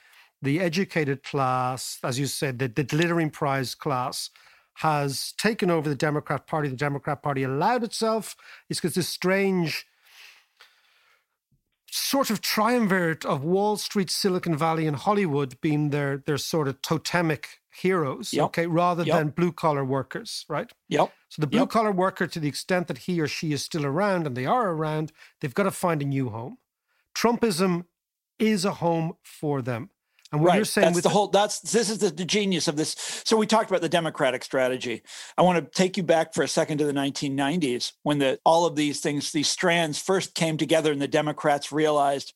[0.43, 4.31] the educated class, as you said, the, the glittering prize class,
[4.79, 6.69] has taken over the Democrat Party.
[6.69, 8.35] The Democrat Party allowed itself.
[8.69, 9.87] It's because this strange
[11.91, 16.81] sort of triumvirate of Wall Street, Silicon Valley, and Hollywood being their their sort of
[16.83, 18.45] totemic heroes, Yep.
[18.47, 19.17] okay, rather Yep.
[19.17, 20.73] than blue collar workers, right?
[20.89, 21.13] Yep.
[21.29, 21.71] So the blue Yep.
[21.71, 24.71] collar worker, to the extent that he or she is still around, and they are
[24.71, 26.59] around, they've got to find a new home.
[27.15, 27.87] Trumpism
[28.39, 29.91] is a home for them.
[30.33, 30.57] And what right.
[30.57, 32.95] you're saying that's with the whole that's this is the, the genius of this.
[33.25, 35.03] So we talked about the democratic strategy.
[35.37, 38.65] I want to take you back for a second to the 1990s when the all
[38.65, 42.33] of these things, these strands first came together and the Democrats realized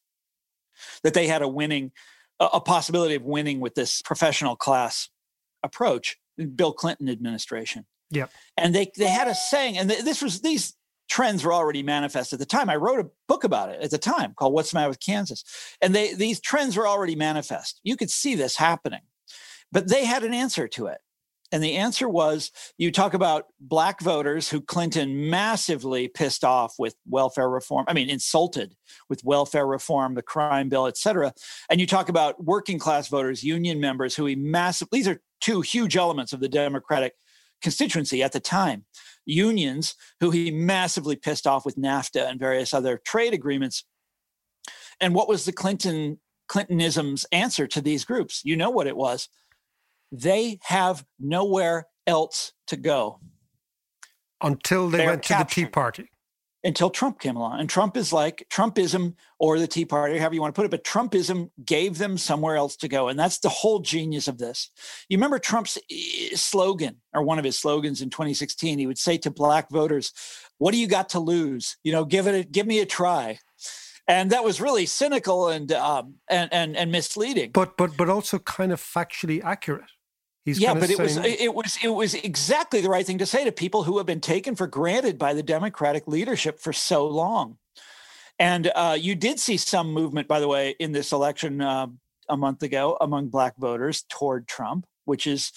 [1.05, 1.93] that they had a winning
[2.41, 5.09] a, a possibility of winning with this professional class
[5.63, 6.17] approach,
[6.57, 7.87] Bill Clinton administration.
[8.11, 8.31] Yep.
[8.57, 10.75] And they they had a saying, and th- this was these
[11.09, 12.71] trends were already manifest at the time.
[12.71, 15.45] I wrote a book about it at the time called "What's the Matter with Kansas,"
[15.81, 17.81] and they these trends were already manifest.
[17.83, 19.03] You could see this happening,
[19.71, 20.99] but they had an answer to it.
[21.53, 26.97] And the answer was you talk about black voters who Clinton massively pissed off with
[27.09, 28.75] welfare reform, I mean, insulted
[29.09, 31.33] with welfare reform, the crime bill, et cetera.
[31.71, 35.61] And you talk about working class voters, union members who he massively, these are two
[35.61, 37.15] huge elements of the Democratic
[37.65, 38.85] constituency at the time.
[39.27, 43.85] Unions who he massively pissed off with NAFTA and various other trade agreements.
[45.01, 48.43] And what was the Clinton Clintonism's answer to these groups?
[48.45, 49.29] You know what it was
[50.13, 53.19] they have nowhere else to go
[54.41, 55.67] until they They're went to the Tea.
[55.67, 56.09] Party.
[56.65, 57.61] Until Trump came along.
[57.61, 60.71] And Trump is like Trumpism or the Tea Party, however you want to put it,
[60.71, 63.09] but Trumpism gave them somewhere else to go.
[63.09, 64.71] And that's the whole genius of this.
[65.09, 68.79] You remember Trump's eh, slogan or one of his slogans in 2016?
[68.79, 70.13] He would say to black voters,
[70.57, 71.77] What do you got to lose?
[71.85, 73.39] You know, give it a, give me a try.
[74.09, 77.53] And that was really cynical and um, and, and and misleading.
[77.53, 79.89] But but but also kind of factually accurate.
[80.45, 83.45] He's yeah, but it was it was it was exactly the right thing to say
[83.45, 87.57] to people who have been taken for granted by the Democratic leadership for so long.
[88.39, 91.87] And uh, you did see some movement, by the way, in this election uh,
[92.29, 95.53] a month ago among Black voters toward Trump, which is,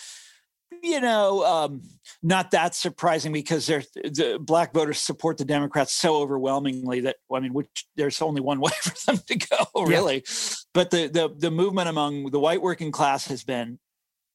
[0.83, 1.81] you know, um,
[2.21, 7.41] not that surprising because they're, the Black voters support the Democrats so overwhelmingly that I
[7.41, 10.23] mean, which there's only one way for them to go, really.
[10.73, 13.79] But the the the movement among the white working class has been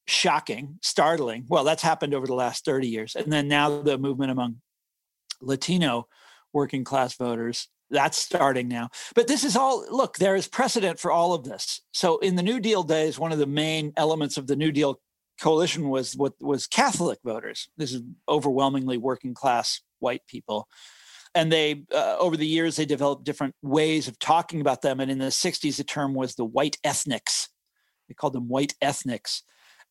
[0.07, 1.45] shocking, startling.
[1.47, 3.15] Well, that's happened over the last 30 years.
[3.15, 4.57] And then now the movement among
[5.41, 6.07] Latino
[6.53, 8.89] working class voters, that's starting now.
[9.15, 11.81] But this is all, look, there is precedent for all of this.
[11.93, 14.99] So in the New Deal days, one of the main elements of the New Deal
[15.39, 17.69] coalition was what was Catholic voters.
[17.77, 20.67] This is overwhelmingly working class white people.
[21.35, 24.99] And they, uh, over the years, they developed different ways of talking about them.
[24.99, 27.49] And in the 60s, the term was the white ethnics.
[28.07, 29.41] They called them white ethnics.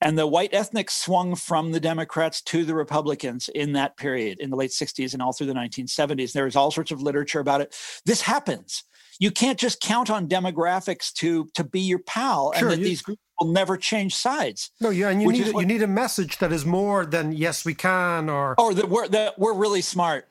[0.02, 4.50] And the white ethnics swung from the Democrats to the Republicans in that period, in
[4.50, 6.32] the late 60s and all through the 1970s.
[6.32, 7.74] There is all sorts of literature about it.
[8.04, 8.82] This happens.
[9.20, 12.84] You can't just count on demographics to to be your pal, Sure, and that you-
[12.84, 14.70] these groups will never change sides.
[14.80, 17.30] no, yeah, and you need a- what- you need a message that is more than
[17.30, 20.28] yes we can or Or that we're that we're really smart.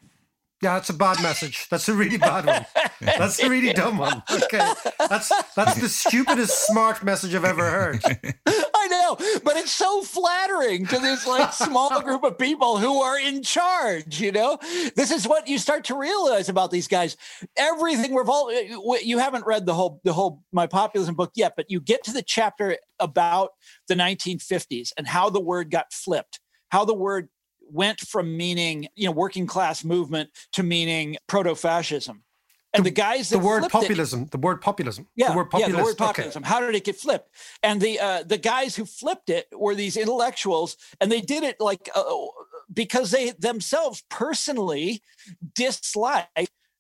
[0.62, 1.68] Yeah, that's a bad message.
[1.70, 2.66] That's a really bad one.
[3.02, 4.22] That's a really dumb one.
[4.32, 8.00] Okay, that's that's the stupidest smart message I've ever heard.
[8.46, 13.20] I know, but it's so flattering to this like small group of people who are
[13.20, 14.22] in charge.
[14.22, 14.60] You know,
[14.96, 17.18] this is what you start to realize about these guys.
[17.58, 18.54] Everything revolves.
[18.54, 22.04] Uh, you haven't read the whole the whole my populism book yet, but you get
[22.04, 23.50] to the chapter about
[23.88, 27.30] the 1950s and how the word got flipped, how the word
[27.72, 32.24] went from meaning you know working class movement to meaning proto fascism.
[32.74, 34.26] And the, guys The word flipped it- populism.
[34.32, 35.06] The word populism.
[35.16, 36.06] yeah, the word yeah, the word okay.
[36.06, 36.44] populism.
[36.44, 37.30] How did it get flipped?
[37.64, 41.60] And the uh, the guys who flipped it were these intellectuals, and they did it
[41.60, 42.04] like uh,
[42.74, 45.02] because they themselves personally
[45.54, 46.28] dislike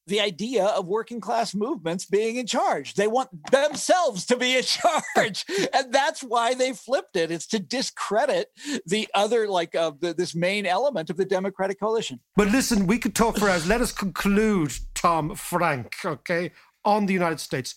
[0.07, 2.95] the idea of working class movements being in charge.
[2.95, 4.63] They want themselves to be in
[5.15, 7.31] charge, and that's why they flipped it.
[7.31, 8.47] It's to discredit
[8.85, 12.19] the other, like uh, the, this main element of the Democratic coalition.
[12.35, 13.67] But listen, we could talk for hours.
[13.67, 16.51] Let us conclude, Tom Frank, okay,
[16.83, 17.75] on the United States.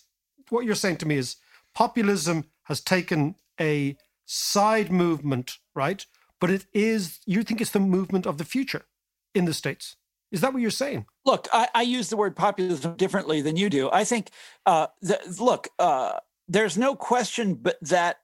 [0.49, 1.37] What you're saying to me is
[1.73, 6.05] populism has taken a side movement, right?
[6.41, 8.85] But it is, you think it's the movement of the future
[9.33, 9.95] in the States.
[10.31, 11.05] Is that what you're saying?
[11.25, 13.89] Look, I, I use the word populism differently than you do.
[13.91, 14.29] I think,
[14.65, 18.17] uh, the, look, uh, there's no question but that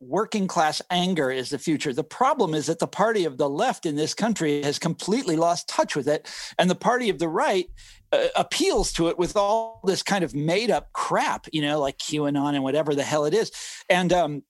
[0.00, 1.92] working class anger is the future.
[1.92, 5.68] The problem is that the party of the left in this country has completely lost
[5.68, 6.28] touch with it,
[6.58, 7.66] and the party of the right
[8.12, 11.98] uh, appeals to it with all this kind of made up crap, you know, like
[11.98, 13.50] QAnon and whatever the hell it is.
[13.88, 14.42] And um,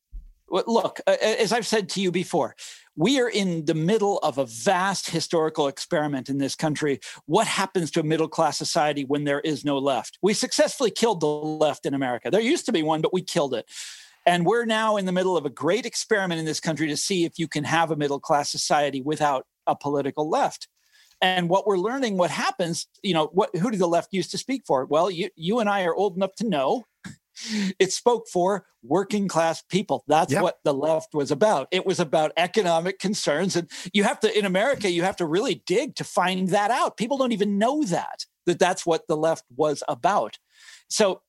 [0.49, 2.57] look, uh, as I've said to you before,
[2.97, 7.01] we are in the middle of a vast historical experiment in this country.
[7.27, 10.19] What happens to a middle class society when there is no left?
[10.23, 12.31] We successfully killed the left in America.
[12.31, 13.69] There used to be one, but we killed it.
[14.27, 17.25] And we're now in the middle of a great experiment in this country to see
[17.25, 20.69] if you can have a middle class society without a political left.
[21.21, 24.39] And what we're learning, what happens, you know, what who did the left used to
[24.39, 24.85] speak for?
[24.85, 26.85] Well, you you and I are old enough to know
[27.79, 30.05] it spoke for working class people.
[30.07, 30.43] That's yep.
[30.43, 31.69] what the left was about.
[31.71, 33.57] It was about economic concerns.
[33.57, 36.97] And you have to, in America, you have to really dig to find that out.
[36.97, 40.39] People don't even know that, that that's what the left was about.
[40.89, 41.23] So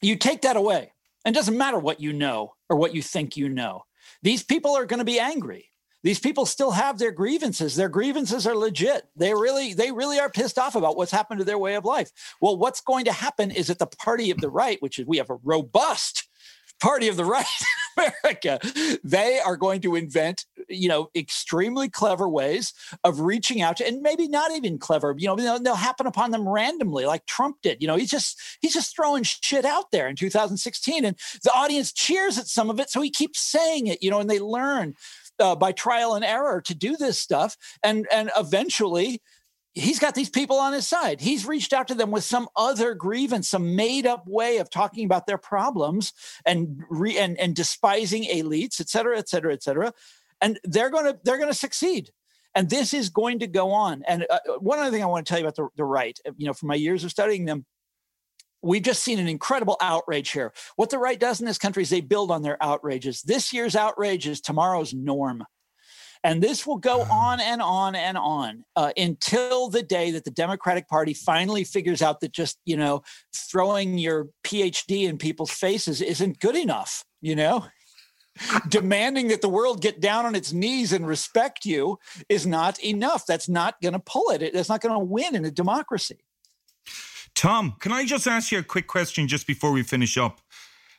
[0.00, 0.92] you take that away.
[1.24, 3.82] And it doesn't matter what you know or what you think you know.
[4.22, 5.70] These people are going to be angry
[6.08, 7.76] these people still have their grievances.
[7.76, 9.06] Their grievances are legit.
[9.14, 12.10] They really they really are pissed off about what's happened to their way of life.
[12.40, 15.18] Well what's going to happen is that the party of the right which is we
[15.18, 16.26] have a robust
[16.80, 17.44] party of the right
[17.98, 18.58] in America,
[19.04, 22.72] they are going to invent, you know, extremely clever ways
[23.04, 26.30] of reaching out to, and maybe not even clever, you know, they'll, they'll happen upon
[26.30, 27.82] them randomly, like Trump did.
[27.82, 31.92] You know, he's just he's just throwing shit out there in 2016, and the audience
[31.92, 34.94] cheers at some of it, so he keeps saying it, you know, and they learn
[35.38, 39.20] uh, by trial and error to do this stuff, and and eventually
[39.74, 41.20] he's got these people on his side.
[41.20, 45.04] He's reached out to them with some other grievance, some made up way of talking
[45.04, 46.12] about their problems
[46.44, 49.92] and re, and, and despising elites, et cetera, et cetera, et cetera.
[50.40, 52.10] And they're going to they're going to succeed.
[52.54, 54.02] And this is going to go on.
[54.08, 56.46] And uh, one other thing I want to tell you about the, the right, you
[56.46, 57.64] know, from my years of studying them,
[58.62, 60.52] we've just seen an incredible outrage here.
[60.76, 63.22] What the right does in this country is they build on their outrages.
[63.22, 65.44] This year's outrage is tomorrow's norm.
[66.24, 70.32] And this will go on and on and on uh, until the day that the
[70.32, 73.02] Democratic Party finally figures out that just, you know,
[73.34, 77.66] throwing your PhD in people's faces isn't good enough, you know?
[78.68, 83.24] Demanding that the world get down on its knees and respect you is not enough.
[83.26, 84.52] That's not going to pull it.
[84.52, 86.18] That's not going to win in a democracy.
[87.38, 90.40] Tom, can I just ask you a quick question just before we finish up?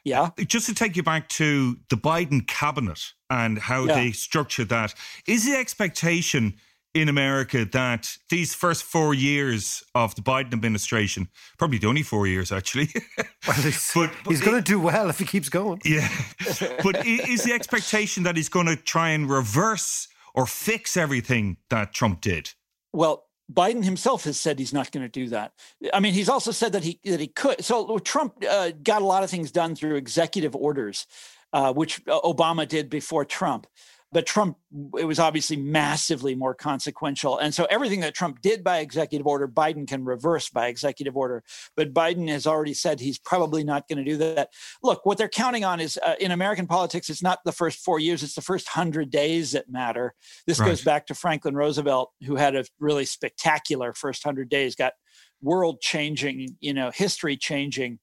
[0.06, 0.30] Yeah.
[0.48, 3.96] Just to take you back to the Biden cabinet and how yeah.
[3.96, 4.94] they structured that.
[5.28, 6.54] Is the expectation
[6.94, 12.26] in America that these first four years of the Biden administration, probably the only four
[12.26, 13.28] years actually, well,
[13.94, 15.82] but, but, he's going to do well if he keeps going.
[15.84, 16.08] Yeah.
[16.84, 21.92] but is the expectation that he's going to try and reverse or fix everything that
[21.92, 22.54] Trump did?
[22.94, 25.54] Well, Biden himself has said he's not going to do that.
[25.94, 27.64] I mean, he's also said that he that he could.
[27.64, 31.08] So Trump uh, got a lot of things done through executive orders,
[31.52, 33.66] uh, which uh, Obama did before Trump.
[34.12, 34.58] But Trump,
[34.98, 37.38] it was obviously massively more consequential.
[37.38, 41.44] And so everything that Trump did by executive order, Biden can reverse by executive order.
[41.76, 44.50] But Biden has already said he's probably not going to do that.
[44.82, 48.00] Look, what they're counting on is uh, in American politics, it's not the first four
[48.00, 50.16] years, it's the first hundred days that matter.
[50.48, 50.68] This right.
[50.68, 54.94] goes back to Franklin Roosevelt, who had a really spectacular first hundred days, got
[55.42, 58.00] world changing, you know, history changing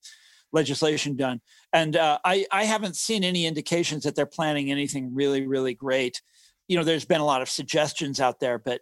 [0.52, 1.40] legislation done.
[1.76, 6.22] And uh, I, I haven't seen any indications that they're planning anything really, really great.
[6.68, 8.80] You know, there's been a lot of suggestions out there, but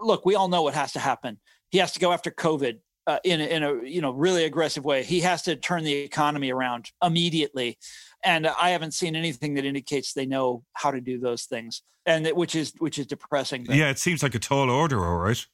[0.00, 1.38] look, we all know what has to happen.
[1.68, 4.82] He has to go after COVID uh, in a, in a you know really aggressive
[4.82, 5.02] way.
[5.02, 7.76] He has to turn the economy around immediately,
[8.24, 12.26] and I haven't seen anything that indicates they know how to do those things, and
[12.28, 13.66] which is which is depressing.
[13.68, 15.46] Yeah, it seems like a tall order, all right.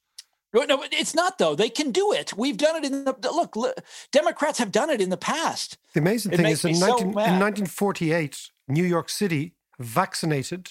[0.52, 1.54] No, it's not though.
[1.54, 2.36] They can do it.
[2.36, 3.54] We've done it in the look.
[3.54, 3.80] look
[4.12, 5.76] Democrats have done it in the past.
[5.94, 10.70] The amazing it thing is, in, 19, so in 1948, New York City vaccinated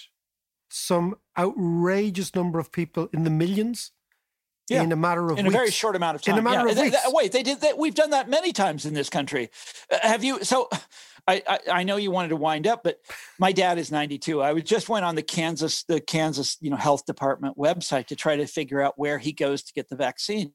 [0.70, 3.92] some outrageous number of people in the millions
[4.70, 4.84] yeah.
[4.84, 5.56] in a matter of in weeks.
[5.56, 6.36] a very short amount of time.
[6.36, 6.74] In a matter yeah.
[6.74, 6.98] of weeks.
[7.08, 7.78] wait, they did that.
[7.78, 9.50] We've done that many times in this country.
[9.92, 10.44] Uh, have you?
[10.44, 10.70] So
[11.28, 13.00] I, I, I know you wanted to wind up, but
[13.40, 14.42] my dad is 92.
[14.42, 18.36] I just went on the Kansas the Kansas you know health department website to try
[18.36, 20.54] to figure out where he goes to get the vaccine.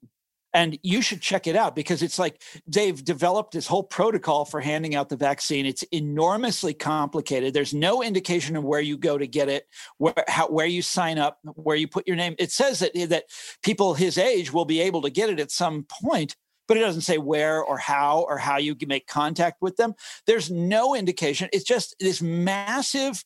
[0.55, 4.61] And you should check it out because it's like they've developed this whole protocol for
[4.61, 5.65] handing out the vaccine.
[5.65, 7.55] It's enormously complicated.
[7.55, 11.19] There's no indication of where you go to get it, where how, where you sign
[11.19, 12.35] up, where you put your name.
[12.39, 13.25] It says that that
[13.63, 16.37] people his age will be able to get it at some point,
[16.69, 19.95] but it doesn't say where or how or how you can make contact with them.
[20.27, 21.49] There's no indication.
[21.53, 23.25] It's just this massive,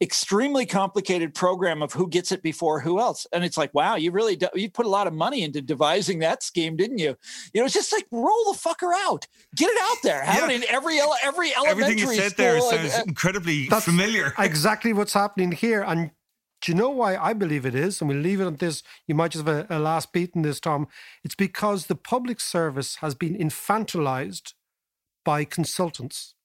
[0.00, 3.26] extremely complicated program of who gets it before who else.
[3.32, 6.18] And it's like, wow, you really do, you put a lot of money into devising
[6.18, 7.16] that scheme, didn't you?
[7.54, 10.56] You know, it's just like roll the fucker out, get it out there, have yeah.
[10.56, 12.44] it in every every elementary Everything you said school.
[12.44, 14.34] there sounds and, incredibly familiar.
[14.56, 16.10] Exactly what's happening here, and
[16.62, 18.00] Do you know why I believe it is?
[18.00, 18.82] And we'll leave it on this.
[19.06, 20.88] You might just have a, a last beat in this, Tom.
[21.24, 24.54] It's because the public service has been infantilized
[25.24, 26.35] by consultants.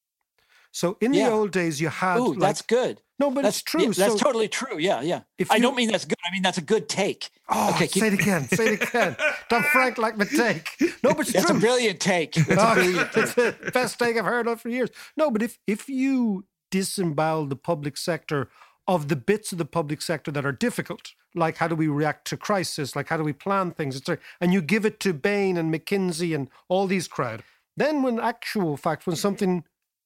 [0.72, 1.30] So in Yeah.
[1.30, 2.18] the old days, you had.
[2.20, 3.02] Ooh, like- that's good.
[3.20, 3.82] No, but that's it's true.
[3.82, 4.80] yeah, that's So- totally true.
[4.80, 5.22] Yeah, yeah.
[5.38, 6.18] If I don't mean that's good.
[6.28, 7.30] I mean that's a good take.
[7.50, 8.48] Oh, okay, say it again.
[8.48, 9.16] Say it again.
[9.50, 10.70] Don't Frank like my take.
[11.04, 11.58] No, but it's That's true.
[11.58, 12.34] a brilliant take.
[12.34, 13.24] That's a Oh, brilliant take.
[13.24, 14.90] it's the best take I've heard of for years.
[15.18, 18.50] No, but if if you disembowel the public sector
[18.88, 22.26] of the bits of the public sector that are difficult, like how do we react
[22.28, 25.58] to crisis, like how do we plan things, etc., and you give it to Bain
[25.58, 27.44] and McKinsey and all these crowd,
[27.78, 29.64] then when actual fact, when something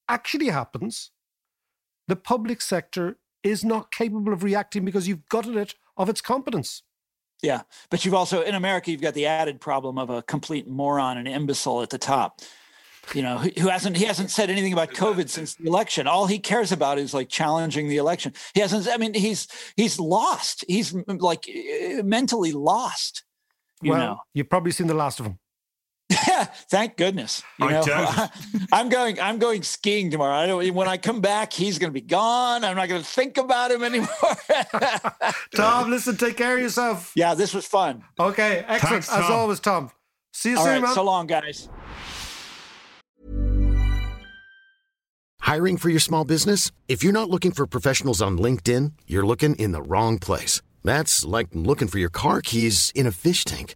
[0.08, 1.12] actually happens,
[2.08, 6.84] the public sector is not capable of reacting because you've gutted it of its competence.
[7.42, 11.18] Yeah, but you've also in America you've got the added problem of a complete moron
[11.18, 12.42] and imbecile at the top.
[13.14, 16.08] You know, who who hasn't he hasn't said anything about COVID since the election.
[16.08, 18.34] All he cares about is like challenging the election.
[18.56, 18.88] He hasn't.
[18.88, 20.66] I mean, he's he's lost.
[20.68, 21.48] He's like
[22.04, 23.24] mentally lost.
[23.82, 24.18] You well, know.
[24.34, 25.40] you've probably seen the last of him.
[26.10, 27.42] Yeah, thank goodness.
[27.60, 28.30] You I know, doubt
[28.72, 29.20] I'm going.
[29.20, 30.36] I'm going skiing tomorrow.
[30.36, 30.74] I don't.
[30.76, 32.64] When I come back, he's going to be gone.
[32.64, 34.08] I'm not going to think about him anymore.
[35.56, 37.12] Tom, listen, take care of yourself.
[37.16, 38.04] yeah, this was fun.
[38.20, 39.06] Okay, excellent.
[39.06, 39.90] Thanks, As always, Tom.
[40.34, 40.82] See you All soon, right.
[40.84, 40.94] man.
[40.94, 41.70] So long, guys.
[45.42, 46.72] Hiring for your small business?
[46.88, 50.62] If you're not looking for professionals on LinkedIn, you're looking in the wrong place.
[50.84, 53.76] That's like looking for your car keys in a fish tank.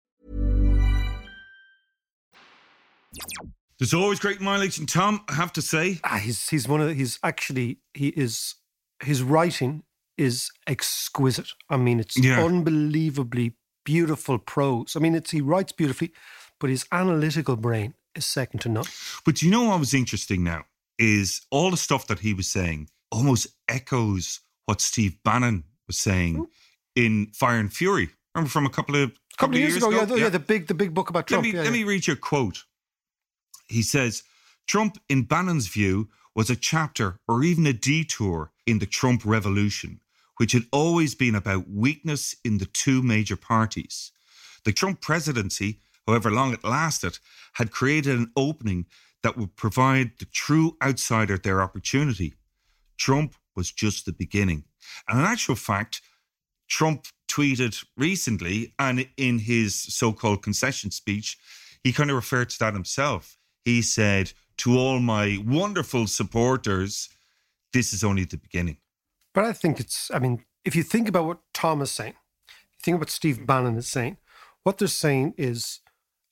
[3.79, 5.99] There's always great mileage in Tom, I have to say.
[6.03, 8.55] Ah, he's he's one of the, he's actually he is
[9.03, 9.83] his writing
[10.17, 11.47] is exquisite.
[11.69, 12.43] I mean, it's Yeah.
[12.43, 13.53] unbelievably
[13.83, 14.95] beautiful prose.
[14.95, 16.11] I mean, it's he writes beautifully,
[16.59, 18.85] but his analytical brain is second to none.
[19.25, 20.65] But you know what was interesting now
[20.99, 26.45] is all the stuff that he was saying almost echoes what Steve Bannon was saying
[26.95, 28.09] in Fire and Fury.
[28.35, 30.29] Remember from a couple of A couple of years, ago, yeah, yeah, Yeah.
[30.29, 31.43] the big the big book about Let Trump.
[31.45, 32.63] me, yeah, let me read you a quote.
[33.71, 34.23] He says,
[34.67, 40.01] Trump, in Bannon's view, was a chapter or even a detour in the Trump revolution,
[40.37, 44.11] which had always been about weakness in the two major parties.
[44.65, 47.19] The Trump presidency, however long it lasted,
[47.53, 48.85] had created an opening
[49.23, 52.33] that would provide the true outsider their opportunity.
[52.97, 54.65] Trump was just the beginning.
[55.07, 56.01] And in actual fact,
[56.67, 61.37] Trump tweeted recently, and in his so called concession speech,
[61.83, 63.37] he kind of referred to that himself.
[63.65, 67.09] He said, To all my wonderful supporters,
[67.73, 68.77] this is only the beginning.
[69.33, 72.13] But I think it's, I mean, if you think about what Tom is saying,
[72.49, 74.17] you think about what Steve Bannon is saying,
[74.63, 75.79] what they're saying is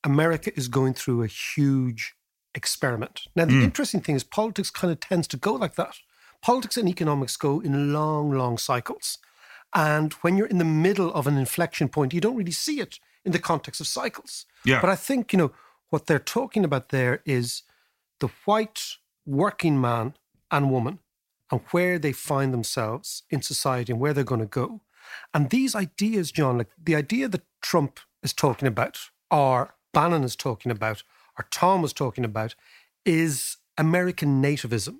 [0.04, 2.16] America is going through a huge
[2.56, 3.22] experiment.
[3.36, 3.64] Now, the Mm.
[3.64, 5.96] interesting thing is politics kind of tends to go like that.
[6.42, 9.18] Politics and economics go in long, long cycles.
[9.74, 13.00] And when you're in the middle of an inflection point, you don't really see it
[13.24, 14.46] in the context of cycles.
[14.66, 14.82] Yeah.
[14.82, 15.52] But I think, you know,
[15.90, 17.64] what they're talking about there is
[18.20, 20.16] the white working man
[20.52, 21.00] and woman
[21.52, 24.82] and where they find themselves in society and where they're going to go.
[25.34, 29.00] And these ideas, John, like the idea that Trump is talking about,
[29.32, 31.04] or Bannon is talking about,
[31.38, 32.56] or Tom was talking about,
[33.06, 35.00] is American nativism.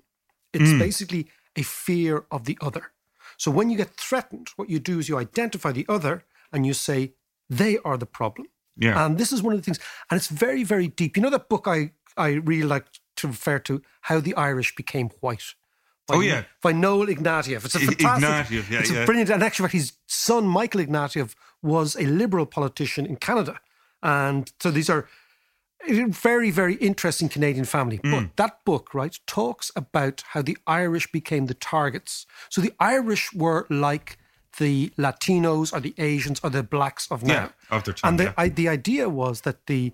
[0.52, 0.78] It's Mm.
[0.78, 2.92] basically a fear of the other.
[3.36, 6.74] So when you get threatened, what you do is you identify the other and you
[6.74, 7.14] say,
[7.48, 8.48] they are the problem.
[8.80, 9.04] Yeah.
[9.04, 9.78] And this is one of the things,
[10.10, 11.16] and it's very, very deep.
[11.16, 15.10] You know that book I, I really like to refer to, How the Irish Became
[15.20, 15.54] White
[16.08, 16.44] By, Oh, yeah.
[16.62, 17.64] by Noel Ignatiev.
[17.64, 18.06] It's a fantastic.
[18.58, 19.02] Ignatieff, yeah, it's yeah.
[19.02, 19.30] a brilliant.
[19.30, 23.60] And actually, his son Michael Ignatieff was a liberal politician in Canada,
[24.02, 25.06] and so these are
[25.88, 27.96] very, very interesting Canadian family.
[27.96, 28.10] Hmm.
[28.10, 32.26] But that book, right, talks about how the Irish became the targets.
[32.50, 34.18] So the Irish were like
[34.58, 37.34] the Latinos or the Asians or the blacks of now.
[37.70, 38.32] Yeah, of their time, And the, yeah.
[38.36, 39.92] I, the idea was that the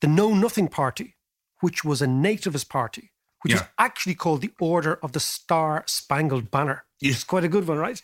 [0.00, 1.14] the Know Nothing Party,
[1.60, 3.66] which was a nativist party, which is Yeah.
[3.78, 6.84] actually called the Order of the Star Spangled Banner.
[7.00, 8.02] It's quite a good one, right?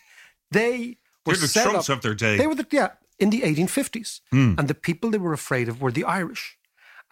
[0.49, 2.37] They were They're the set Trumps up, of their day.
[2.37, 2.89] They were the yeah
[3.19, 4.55] in the 1850s, Hmm.
[4.57, 6.57] and the people they were afraid of were the Irish.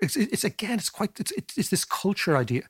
[0.01, 2.63] It's, it's again, it's quite it's, it's it's this culture idea.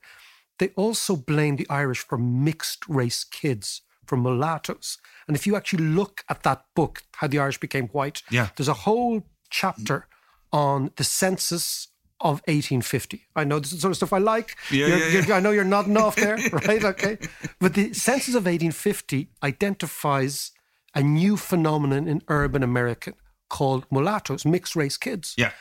[0.57, 4.97] They also blame the Irish for mixed race kids, for mulattoes.
[5.27, 8.49] And if you actually look at that book, how the Irish became white, Yeah.
[8.55, 10.07] there's a whole chapter
[10.51, 11.87] on the census
[12.21, 13.27] of 1850.
[13.35, 14.57] I know this is the sort of stuff I like.
[14.71, 15.37] Yeah, You're- yeah, you're- yeah.
[15.37, 16.35] I know you're nodding off there,
[16.67, 16.83] right?
[16.83, 17.17] Okay.
[17.59, 20.51] But the census of 1850 identifies
[20.95, 23.13] a new phenomenon in urban America
[23.49, 25.33] called mulattoes, mixed race kids.
[25.37, 25.51] Yeah.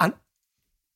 [0.00, 0.14] And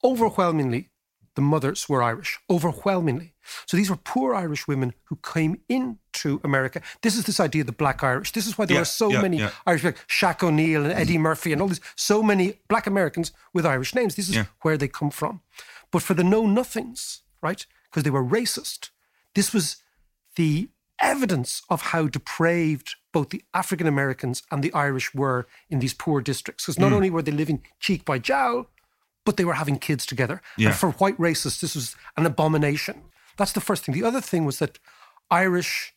[0.03, 0.91] overwhelmingly,
[1.35, 2.39] the mothers were Irish.
[2.51, 3.35] Overwhelmingly.
[3.67, 6.81] So these were poor Irish women who came into America.
[7.03, 8.33] This is this idea of the black Irish.
[8.33, 9.51] This is why there Yeah, are so yeah, many yeah.
[9.67, 13.65] Irish, like Shaq O'Neill and Eddie Murphy and all these, so many black Americans with
[13.67, 14.15] Irish names.
[14.15, 15.41] This is where they come from.
[15.91, 17.65] But for the know nothings, right?
[17.91, 18.91] Because they were racist,
[19.35, 19.77] this was
[20.37, 20.69] the
[21.01, 26.21] evidence of how depraved both the African Americans and the Irish were in these poor
[26.21, 26.65] districts.
[26.65, 26.97] Because not Mm.
[26.97, 28.69] only were they living cheek by jowl,
[29.25, 30.41] but they were having kids together.
[30.57, 30.69] Yeah.
[30.69, 33.03] And for white racists, this was an abomination.
[33.37, 33.95] That's the first thing.
[33.95, 34.79] The other thing was that
[35.31, 35.93] Irish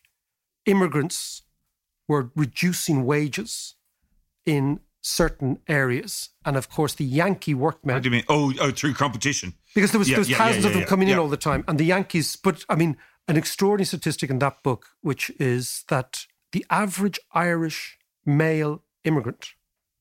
[0.66, 1.44] immigrants
[2.08, 3.76] were reducing wages
[4.46, 6.30] in certain areas.
[6.46, 8.24] And of course, the Yankee workmen What do you mean?
[8.28, 9.54] Oh, oh through competition.
[9.76, 11.38] because there was, Yeah, there was yeah, thousands yeah, of them coming in all the
[11.38, 12.98] time and the yankees but i mean
[13.28, 19.54] an extraordinary statistic in that book which is that the average irish male immigrant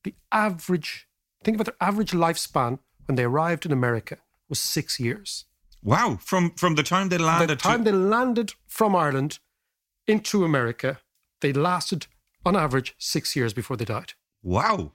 [0.05, 1.09] the average
[1.43, 5.45] think about their average lifespan when they arrived in america was six years
[5.83, 6.19] Wow.
[6.25, 9.39] From from the time they landed the time to, they landed from ireland
[10.07, 11.01] into america
[11.41, 12.07] they lasted
[12.47, 14.93] on average six years before they died Wow.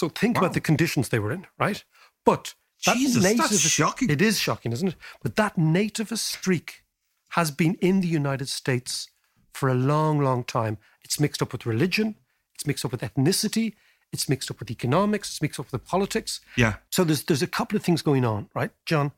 [0.00, 0.40] so think Wow.
[0.42, 1.84] about the conditions they were in, right?
[2.24, 2.54] But
[2.86, 4.10] that Jesus, that's nativist- shocking.
[4.10, 4.96] It is shocking, isn't it?
[5.22, 6.82] But that nativist streak
[7.30, 9.08] has been in the United States
[9.52, 10.78] for a long, long time.
[11.04, 12.16] It's mixed up with religion,
[12.54, 13.74] it's mixed up with ethnicity,
[14.14, 16.40] it's mixed up with economics, it's mixed up with politics.
[16.56, 16.74] Yeah.
[16.90, 19.12] So there's there's a couple of things going on, right, John?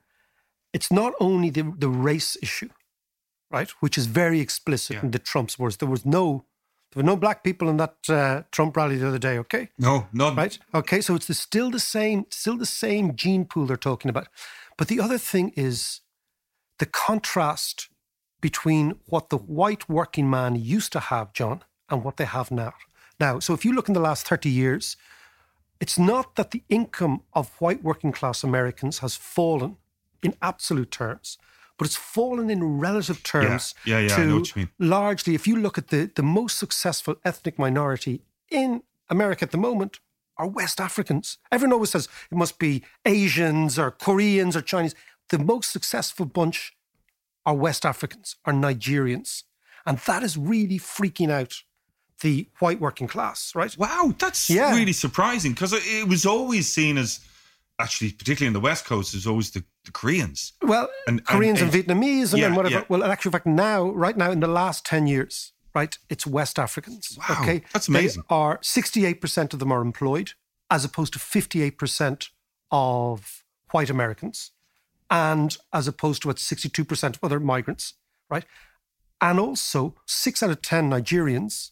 [0.72, 2.70] It's not only the the race issue,
[3.56, 5.02] right, which is very explicit Yeah.
[5.04, 5.76] in the Trump's words.
[5.76, 6.44] There was no
[6.92, 9.38] there were no black people in that uh, Trump rally the other day.
[9.38, 10.34] Okay, no, none.
[10.36, 10.58] right?
[10.72, 14.28] Okay, so it's the, still the same, still the same gene pool they're talking about.
[14.78, 16.00] But the other thing is
[16.78, 17.88] the contrast
[18.40, 22.72] between what the white working man used to have, John, and what they have now.
[23.18, 24.96] Now, so if you look in the last 30 years,
[25.80, 29.76] it's not that the income of white working class Americans has fallen
[30.22, 31.38] in absolute terms,
[31.78, 34.70] but it's fallen in relative terms Yeah, yeah, I to know what you mean.
[34.78, 39.58] largely, if you look at the, the most successful ethnic minority in America at the
[39.58, 40.00] moment,
[40.38, 41.38] are West Africans.
[41.50, 44.94] Everyone always says it must be Asians or Koreans or Chinese.
[45.30, 46.76] The most successful bunch
[47.44, 49.44] are West Africans, are Nigerians.
[49.84, 51.62] And that is really freaking out
[52.20, 53.76] the white working class, right?
[53.76, 54.74] Wow, that's Yeah.
[54.74, 57.20] really surprising because it, was always seen as,
[57.78, 60.52] actually, particularly in the West Coast, as always the, the Koreans.
[60.62, 62.74] Well, And- and- Koreans and, and- Vietnamese and, Yeah, and whatever.
[62.76, 62.84] yeah.
[62.88, 66.58] Well, in actual fact, now, right now, in the last 10 years, right, it's West
[66.58, 67.18] Africans.
[67.18, 67.62] Wow, okay.
[67.72, 68.22] that's They amazing.
[68.30, 70.32] are 68% of them are employed,
[70.70, 72.30] as opposed to 58%
[72.70, 74.52] of white Americans,
[75.10, 77.94] and as opposed to what 62% of other migrants,
[78.30, 78.44] right?
[79.20, 81.70] And also, six out of 10 Nigerians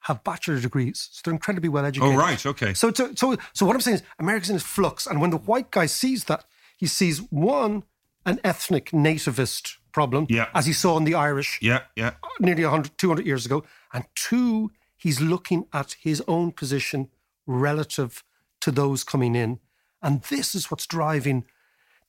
[0.00, 1.08] have bachelor degrees.
[1.12, 2.14] So they're incredibly well oh, educated.
[2.14, 2.74] Oh, right, okay.
[2.74, 5.36] So, so, so, so what I'm saying is, America's in its flux, and when the
[5.36, 6.44] white guy sees that,
[6.76, 7.84] he sees one
[8.26, 10.48] an ethnic nativist problem, Yeah.
[10.54, 12.14] as he saw in the Irish Yeah, yeah.
[12.38, 17.08] nearly 100, 200 years ago, and two, he's looking at his own position
[17.46, 18.22] relative
[18.60, 19.58] to those coming in,
[20.02, 21.44] and this is what's driving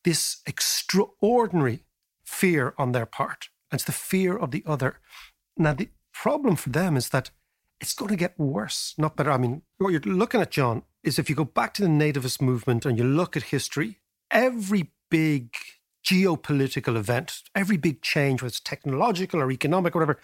[0.04, 1.86] this extraordinary
[2.24, 3.50] fear on their part.
[3.72, 5.00] And it's the fear of the other.
[5.58, 7.32] Now, the problem for them is that
[7.82, 9.32] it's going to get worse, not better.
[9.32, 12.40] I mean, what you're looking at, John, is if you go back to the nativist
[12.42, 13.98] movement and you look at history,
[14.30, 15.56] every big
[16.06, 20.20] geopolitical event, every big change, whether it's technological or economic or whatever,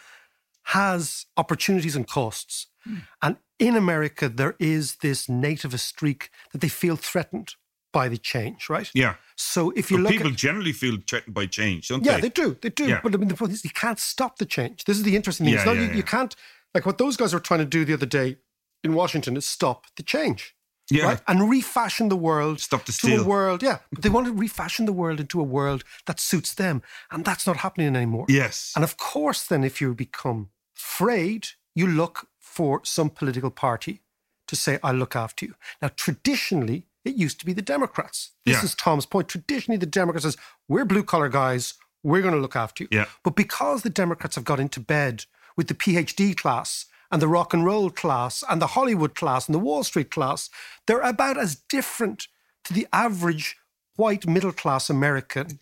[0.66, 2.68] has opportunities and costs.
[2.84, 2.98] Hmm.
[3.22, 7.56] And in America, there is this nativist streak that they feel threatened
[7.94, 8.92] by the change, right?
[8.94, 9.16] Yeah.
[9.36, 12.18] So if you But look people at generally feel threatened by change, don't yeah, they?
[12.18, 12.58] Yeah, they do.
[12.62, 12.88] They do.
[12.88, 13.00] Yeah.
[13.02, 14.84] But I mean, the point is, you can't stop the change.
[14.84, 15.56] This is the interesting thing.
[15.56, 15.94] Yeah, yeah, you, yeah.
[15.94, 16.36] you can't,
[16.74, 18.38] like what those guys were trying to do the other day
[18.84, 20.56] in Washington is stop the change.
[20.90, 21.06] Yeah.
[21.06, 21.22] Right?
[21.28, 23.26] And refashion the world Stop the to a steal.
[23.26, 23.62] world.
[23.62, 23.80] Yeah.
[23.92, 26.82] But they want to refashion the world into a world that suits them.
[27.12, 28.26] And that's not happening anymore.
[28.30, 28.72] Yes.
[28.74, 34.02] And of course, then, if you become afraid, you look for some political party
[34.48, 35.56] to say, I'll look after you.
[35.82, 38.32] Now, traditionally, it used to be the Democrats.
[38.46, 38.64] This Yeah.
[38.64, 39.28] is Tom's point.
[39.28, 40.38] Traditionally, the Democrats says,
[40.70, 42.88] we're blue collar guys, we're going to look after you.
[42.92, 43.06] Yeah.
[43.24, 45.26] But because the Democrats have got into bed
[45.58, 49.56] with the PhD class and the rock and roll class and the Hollywood class and
[49.56, 50.50] the Wall Street class,
[50.86, 52.28] they're about as different
[52.66, 53.58] to the average
[53.96, 55.60] white middle class American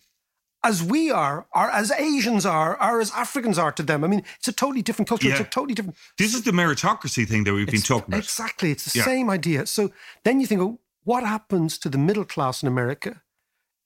[0.64, 4.02] as we are, or as Asians are, or as Africans are to them.
[4.02, 5.30] I mean, it's a totally different culture.
[5.30, 5.96] It's a totally different.
[6.18, 8.24] This is the meritocracy thing that we've been talking about.
[8.24, 8.72] Exactly.
[8.72, 9.04] It's the Yeah.
[9.04, 9.66] same idea.
[9.66, 9.92] So
[10.24, 13.22] then you think, oh, what happens to the middle class in America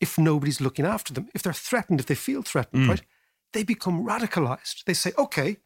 [0.00, 1.28] if nobody's looking after them?
[1.34, 2.88] If they're threatened, if they feel threatened, Mm.
[2.88, 3.02] right?
[3.52, 4.84] They become radicalized.
[4.84, 5.58] They say, okay,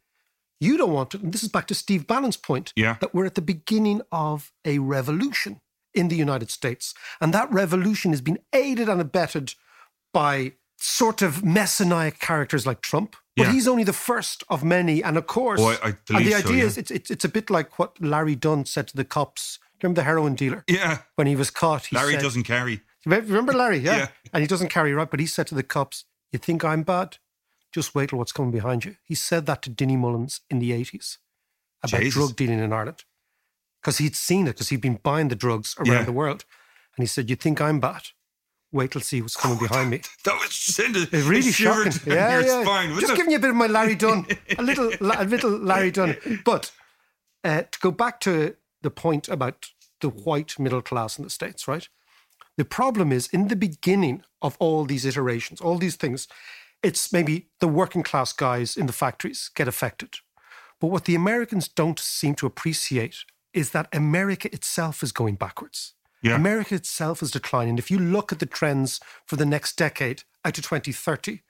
[0.59, 1.21] you don't want it.
[1.21, 2.97] And this is back to Steve Bannon's point Yeah.
[3.01, 5.61] that we're at the beginning of a revolution
[5.93, 6.93] in the United States.
[7.21, 9.53] And that revolution has been aided and abetted
[10.13, 13.15] by sort of messianic characters like Trump.
[13.37, 13.51] But Yeah.
[13.53, 15.03] he's only the first of many.
[15.03, 15.87] And of course, Oh, I- I
[16.17, 16.63] and the so, idea yeah.
[16.65, 19.59] is it's, it's, it's a bit like what Larry Dunne said to the cops.
[19.81, 20.63] Remember the heroin dealer?
[20.67, 20.99] Yeah.
[21.15, 22.81] When he was caught, he Larry said, doesn't carry.
[23.05, 23.77] Remember Larry?
[23.79, 23.97] Yeah.
[23.97, 24.07] Yeah.
[24.33, 27.17] And he doesn't carry right, but he said to the cops, You think I'm bad?
[27.75, 28.95] Just wait till what's coming behind you.
[29.03, 31.17] He said that to Dinny Mullins in the 80s
[31.83, 32.13] about Jesus.
[32.13, 33.03] drug dealing in Ireland.
[33.81, 36.03] Because he'd seen it, because he'd been buying the drugs around Yeah.
[36.05, 36.45] the world.
[36.95, 38.03] And he said, You think I'm bad?
[38.71, 40.01] Wait till see what's coming behind me.
[40.23, 41.91] That was send a, It's really shocking.
[42.05, 42.61] Yeah, yeah.
[42.63, 42.97] spine.
[42.97, 43.17] Just it?
[43.17, 44.25] giving you a bit of my Larry Dunne,
[44.57, 46.15] a little, a little Larry Dunne.
[46.45, 46.71] But
[47.43, 49.67] uh, to go back to the point about
[49.99, 51.89] the white middle class in the states, right?
[52.57, 56.27] The problem is in the beginning of all these iterations, all these things,
[56.83, 60.15] it's maybe the working class guys in the factories get affected.
[60.79, 63.17] But what the Americans don't seem to appreciate
[63.53, 65.93] is that America itself is going backwards.
[66.21, 66.35] Yeah.
[66.35, 67.77] America itself is declining.
[67.77, 71.41] If you look at the trends for the next decade out to 2030,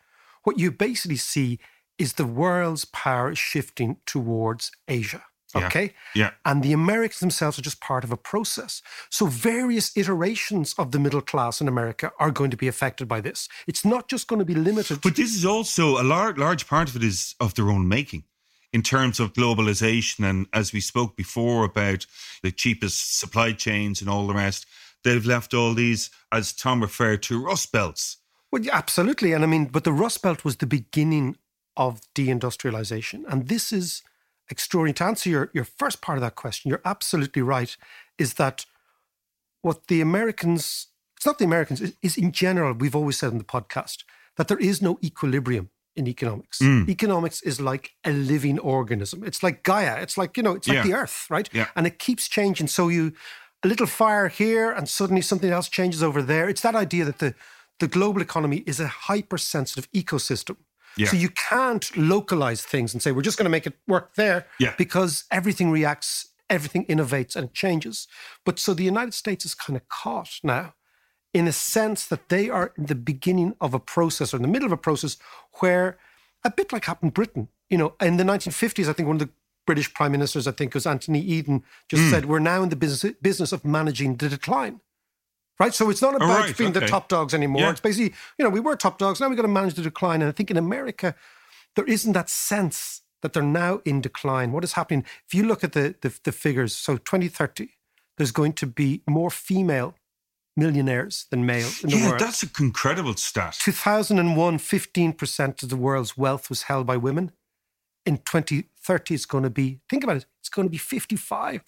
[0.44, 1.60] what you basically see
[1.98, 5.24] is the world's power shifting towards Asia.
[5.56, 5.68] Yeah.
[5.68, 5.94] Okay?
[6.14, 6.32] Yeah.
[6.44, 8.82] And the Americans themselves are just part of a process.
[9.10, 13.22] So various iterations of the middle class in America are going to be affected by
[13.22, 13.48] this.
[13.68, 15.02] It's not just going to be limited.
[15.02, 18.24] But this is also a large, large part of it is of their own making
[18.74, 20.30] in terms of globalization.
[20.30, 22.06] And as we spoke before about
[22.44, 24.66] the cheapest supply chains and all the rest,
[25.04, 28.18] they've left all these, as Tom referred to, rust belts.
[28.52, 29.34] Well, yeah, absolutely.
[29.34, 31.38] And I mean, but the Rust Belt was the beginning
[31.78, 33.24] of deindustrialization.
[33.28, 34.02] And this is
[34.50, 34.94] extraordinary.
[34.94, 37.76] To answer your, your first part of that question, you're absolutely right,
[38.18, 38.66] is that
[39.62, 40.88] what the Americans,
[41.18, 44.04] it's not the Americans, Is in general, we've always said in the podcast,
[44.38, 46.60] that there is no equilibrium in economics.
[46.60, 46.90] Mm.
[46.90, 49.24] Economics is like a living organism.
[49.24, 50.02] It's like Gaia.
[50.02, 50.84] It's like, you know, it's like Yeah.
[50.84, 51.50] the earth, right?
[51.54, 51.68] Yeah.
[51.76, 52.68] And it keeps changing.
[52.68, 53.14] So you,
[53.64, 56.50] a little fire here and suddenly something else changes over there.
[56.50, 57.34] It's that idea that the,
[57.80, 60.58] the global economy is a hypersensitive ecosystem.
[60.98, 61.08] Yeah.
[61.08, 64.48] So you can't localize things and say, we're just going to make it work there
[64.60, 64.74] Yeah.
[64.78, 68.08] because everything reacts, everything innovates and changes.
[68.46, 70.74] But so the United States is kind of caught now
[71.34, 74.48] in a sense that they are in the beginning of a process or in the
[74.48, 75.18] middle of a process
[75.60, 75.98] where
[76.46, 79.28] a bit like happened in Britain, you know, in the 1950s, I think one of
[79.28, 79.34] the
[79.66, 82.10] British prime ministers, I think was Anthony Eden, just Mm.
[82.12, 84.80] said, we're now in the business, business of managing the decline.
[85.60, 85.74] Right.
[85.74, 87.62] So it's not Oh, about right, being the top dogs anymore.
[87.64, 87.72] Yeah.
[87.72, 89.20] It's basically, you know, we were top dogs.
[89.20, 90.22] Now we've got to manage the decline.
[90.22, 91.16] And I think in America,
[91.76, 94.52] there isn't that sense that they're now in decline.
[94.52, 95.06] What is happening?
[95.28, 97.70] If you look at the, the, the figures, so 2030,
[98.18, 99.96] there's going to be more female
[100.58, 102.20] millionaires than male in the Yeah, world.
[102.22, 103.58] that's an incredible stat.
[103.62, 107.32] 2001, 15% of the world's wealth was held by women.
[108.06, 111.64] In 2030, it's going to be, think about it, it's going to be 55%.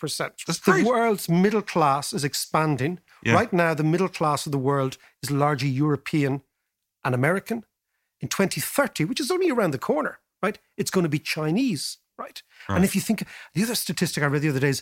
[0.46, 0.86] That's the great.
[0.86, 3.00] world's middle class is expanding.
[3.24, 3.34] Yeah.
[3.34, 6.42] Right now, the middle class of the world is largely European
[7.04, 7.64] and American.
[8.20, 12.42] In 2030, which is only around the corner, right, it's going to be Chinese, right?
[12.68, 14.82] And if you think, the other statistic I read the other day is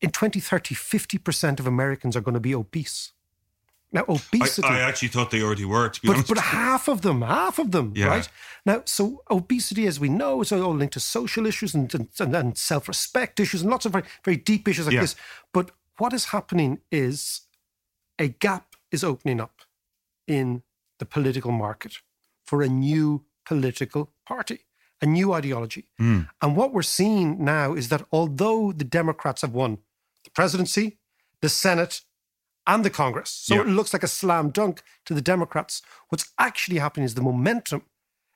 [0.00, 3.12] in 2030, 50% of Americans are going to be obese.
[3.94, 4.68] Now, I, obesity.
[4.68, 6.28] I actually thought they already were, to be But, honest.
[6.28, 8.06] but half of them, half of them, Yeah.
[8.06, 8.28] right?
[8.64, 12.56] Now, so obesity, as we know, is all linked to social issues and, and, and
[12.56, 15.00] self respect issues and lots of very, very deep issues like Yeah.
[15.02, 15.16] this.
[15.52, 17.42] But what is happening is
[18.18, 19.62] a gap is opening up
[20.26, 20.62] in
[20.98, 21.98] the political market
[22.44, 24.60] for a new political party,
[25.00, 25.88] a new ideology.
[26.00, 26.28] Mm.
[26.40, 29.78] And what we're seeing now is that although the Democrats have won
[30.24, 30.98] the presidency,
[31.40, 32.02] the Senate,
[32.66, 33.30] and the Congress.
[33.30, 33.62] So Yeah.
[33.62, 35.82] it looks like a slam dunk to the Democrats.
[36.08, 37.82] What's actually happening is the momentum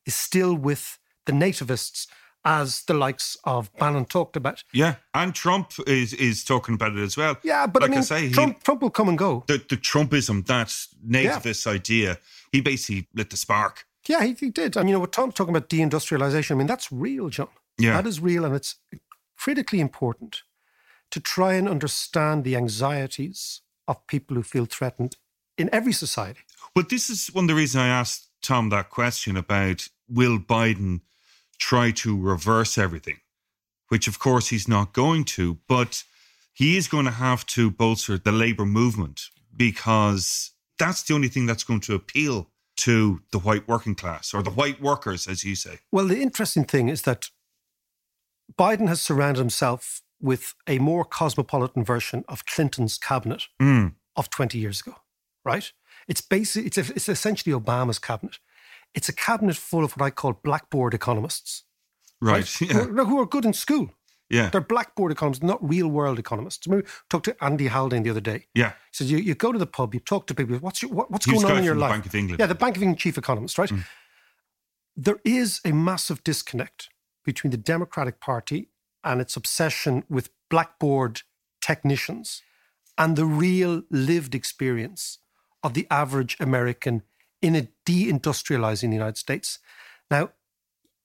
[0.05, 2.09] is still with the nativists,
[2.47, 4.63] as the likes of Bannon talked about.
[4.73, 7.37] Yeah, and Trump is is talking about it as well.
[7.43, 9.45] Yeah, but like I mean, say, he- Trump, Trump will come and go.
[9.49, 10.69] the the Trumpism, that
[11.07, 12.19] nativist idea,
[12.53, 13.85] he basically lit the spark.
[14.09, 14.77] Yeah, he, he did.
[14.77, 17.49] And you know, what Tom's talking about deindustrialization, I mean, that's real, John.
[17.79, 18.01] Yeah.
[18.01, 18.77] That is real, and it's
[19.37, 20.43] critically important
[21.11, 25.17] to try and understand the anxieties of people who feel threatened
[25.59, 26.41] in every society.
[26.75, 31.01] But this is one of the reasons I asked Tom that question about will Biden
[31.59, 33.19] try to reverse everything,
[33.89, 36.05] which of course he's not going to, but
[36.53, 39.23] he is going to have to bolster the labor movement
[39.55, 44.43] because that's the only thing that's going to appeal to the white working class or
[44.43, 45.79] the white workers, as you say.
[45.91, 47.31] Well, the interesting thing is that
[48.59, 53.95] Biden has surrounded himself with a more cosmopolitan version of Clinton's cabinet Mm.
[54.15, 54.97] of 20 years ago,
[55.45, 55.73] right?
[56.09, 58.39] It's basically it's, it's essentially Obama's cabinet.
[58.97, 61.63] It's a cabinet full of what I call blackboard economists,
[62.21, 62.49] Right.
[62.49, 62.79] who, Yeah.
[62.79, 63.91] are, who are good in school.
[64.29, 64.49] Yeah.
[64.51, 66.67] They're blackboard economists, not real world economists.
[66.69, 68.47] I talked to Andy Haldane the other day.
[68.55, 68.71] Yeah.
[68.91, 70.57] He says you, you go to the pub, you talk to people.
[70.57, 71.93] What's your, what, what's going on in your from the life?
[71.93, 72.39] Bank of England.
[72.39, 72.43] Mm.
[72.43, 73.71] Yeah, the Bank of England chief economist, right?
[74.97, 76.89] There is a massive disconnect
[77.25, 78.71] between the Democratic Party
[79.05, 81.23] and its obsession with blackboard
[81.61, 82.43] technicians
[82.99, 85.19] and the real lived experience
[85.63, 87.03] of the average American
[87.47, 89.61] in a deindustrializing the United States.
[90.11, 90.31] Now,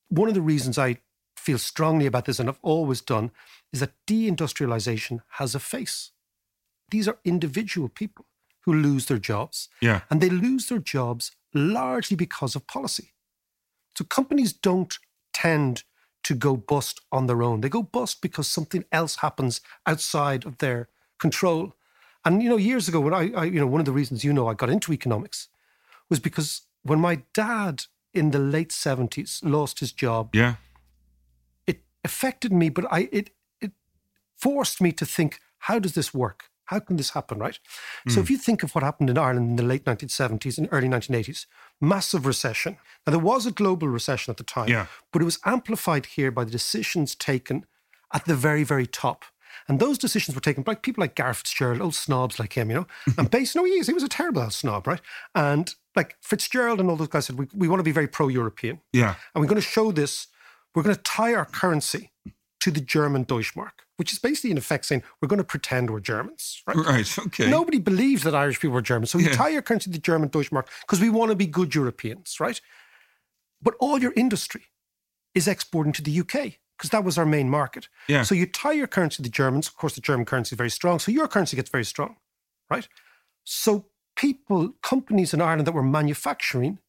[0.10, 0.98] one of the reasons I
[1.36, 3.30] feel strongly about this and I've always done
[3.72, 6.10] is that deindustrialization has a face.
[6.90, 8.26] These are individual people
[8.62, 9.70] who lose their jobs.
[9.82, 10.02] Yeah.
[10.10, 13.14] And they lose their jobs largely because of policy.
[13.96, 14.98] So companies don't
[15.34, 15.84] tend
[16.24, 17.62] to go bust on their own.
[17.62, 20.90] They go bust because something else happens outside of their
[21.20, 21.76] control.
[22.26, 24.34] And you know, years ago, when I, I you know, one of the reasons you
[24.34, 25.48] know I got into economics
[26.12, 30.56] was because when my dad in the late seventies lost his job, Yeah.
[31.66, 33.32] it affected me, but I it
[33.62, 33.72] it
[34.38, 36.50] forced me to think, how does this work?
[36.66, 37.60] How can this happen, right?
[38.08, 38.22] So Hmm.
[38.24, 41.46] if you think of what happened in Ireland in the late 1970s and early 1980s,
[41.80, 42.78] massive recession.
[43.06, 44.86] Now there was a global recession at the time, Yeah.
[45.12, 47.66] but it was amplified here by the decisions taken
[48.14, 49.26] at the very, very top.
[49.68, 52.76] And those decisions were taken by people like Garret Fitzgerald, old snobs like him, you
[52.78, 52.88] know.
[53.18, 53.88] And based, no, he is.
[53.88, 55.02] He was a terrible old snob, right?
[55.36, 58.82] And like Fitzgerald and all those guys said, we, we want to be very pro-European.
[58.94, 59.16] Yeah.
[59.34, 60.28] And we're going to show this.
[60.74, 62.12] We're going to tie our currency
[62.62, 66.00] to the German Deutschmark, which is basically in effect saying we're going to pretend we're
[66.00, 66.78] Germans, right?
[66.78, 67.20] Right.
[67.20, 67.50] Okay.
[67.50, 69.08] Nobody believes that Irish people are German.
[69.08, 69.36] So you Yeah.
[69.36, 72.62] tie your currency to the German Deutschmark because we want to be good Europeans, right?
[73.62, 74.66] But all your industry
[75.34, 77.88] is exporting to the UK because that was our main market.
[78.08, 78.24] Yeah.
[78.24, 79.68] So you tie your currency to the Germans.
[79.68, 80.98] Of course, the German currency is very strong.
[80.98, 82.16] So your currency gets very strong,
[82.72, 82.88] right?
[83.44, 86.80] So people, companies in Ireland that were manufacturing,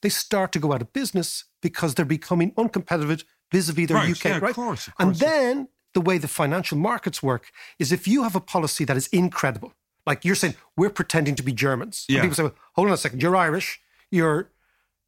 [0.00, 4.24] they start to go out of business because they're becoming uncompetitive vis-a-vis their Right, UK,
[4.24, 8.22] yeah, of course, of and then the way the financial markets work is if you
[8.22, 9.72] have a policy that is incredible,
[10.06, 12.06] like you're saying, we're pretending to be Germans.
[12.08, 12.22] And Yeah.
[12.22, 13.80] people say, well, hold on a second, you're Irish,
[14.12, 14.52] your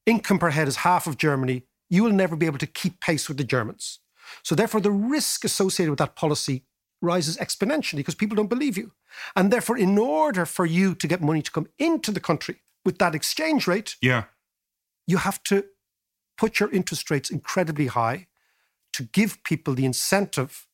[0.06, 3.28] income per head is half of Germany, you will never be able to keep pace
[3.28, 4.00] with the Germans.
[4.42, 6.64] So therefore, the risk associated with that policy
[7.00, 8.92] rises exponentially because people don't believe you.
[9.36, 12.98] And therefore, in order for you to get money to come into the country with
[12.98, 14.24] that exchange rate, Yeah.
[15.06, 15.64] you have to
[16.36, 18.26] put your interest rates incredibly high
[18.92, 20.66] to give people the incentive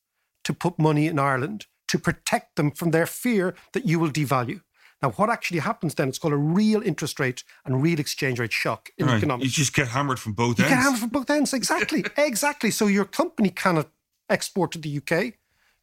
[0.45, 4.63] to put money in Ireland to protect them from their fear that you will devalue.
[5.03, 6.09] Now, what actually happens then?
[6.09, 9.16] It's called a real interest rate and real exchange rate shock in Right.
[9.16, 9.46] economics.
[9.46, 10.70] You just get hammered from both You ends.
[10.70, 11.53] You get hammered from both ends.
[11.55, 12.05] Exactly.
[12.16, 12.70] exactly.
[12.70, 13.88] So your company cannot
[14.28, 15.34] export to the UK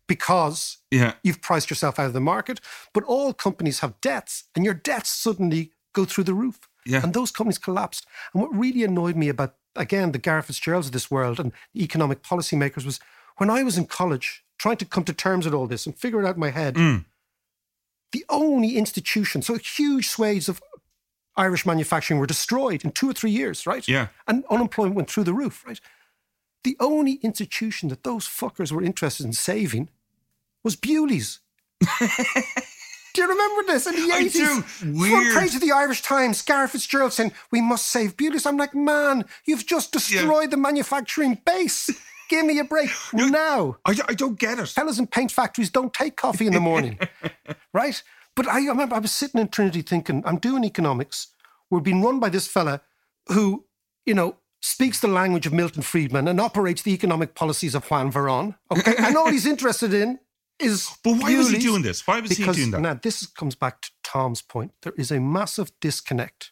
[0.07, 1.13] because Yeah.
[1.23, 2.59] you've priced yourself out of the market.
[2.93, 6.59] But all companies have debts, and your debts suddenly go through the roof.
[6.85, 7.01] Yeah.
[7.03, 8.05] And those companies collapsed.
[8.33, 11.83] And what really annoyed me about, again, the Garret Fitzgeralds of this world and the
[11.83, 12.99] economic policymakers was
[13.37, 16.21] when I was in college trying to come to terms with all this and figure
[16.21, 17.05] it out in my head, Mm.
[18.11, 20.61] The only institution, so huge swathes of
[21.35, 23.87] Irish manufacturing were destroyed in two or three years, right?
[23.87, 24.07] Yeah.
[24.27, 25.79] And unemployment went through the roof, right?
[26.63, 29.89] The only institution that those fuckers were interested in saving
[30.63, 31.39] was Bewley's.
[31.99, 34.33] do you remember this in the I 80s?
[34.33, 34.61] do.
[34.61, 35.37] Front Weird.
[35.37, 38.45] page of the Irish Times, Garret Fitzgerald saying, we must save Bewley's.
[38.45, 41.89] I'm like, man, you've just destroyed the manufacturing base.
[42.29, 43.77] Give me a break now.
[43.85, 44.67] I, I don't get it.
[44.69, 46.99] Fellas in paint factories don't take coffee in the morning,
[47.73, 48.01] right?
[48.35, 51.27] But I remember I was sitting in Trinity thinking, I'm doing economics.
[51.69, 52.81] We're being run by this fella
[53.27, 53.65] who,
[54.05, 58.11] you know, speaks the language of Milton Friedman and operates the economic policies of Juan
[58.11, 58.55] Perón.
[58.71, 58.93] Okay.
[58.97, 60.19] and all he's interested in
[60.59, 60.89] is.
[61.03, 62.05] But why was he doing this?
[62.05, 62.81] Why was he because, doing that?
[62.81, 66.51] Now, this comes back to Tom's point, there is a massive disconnect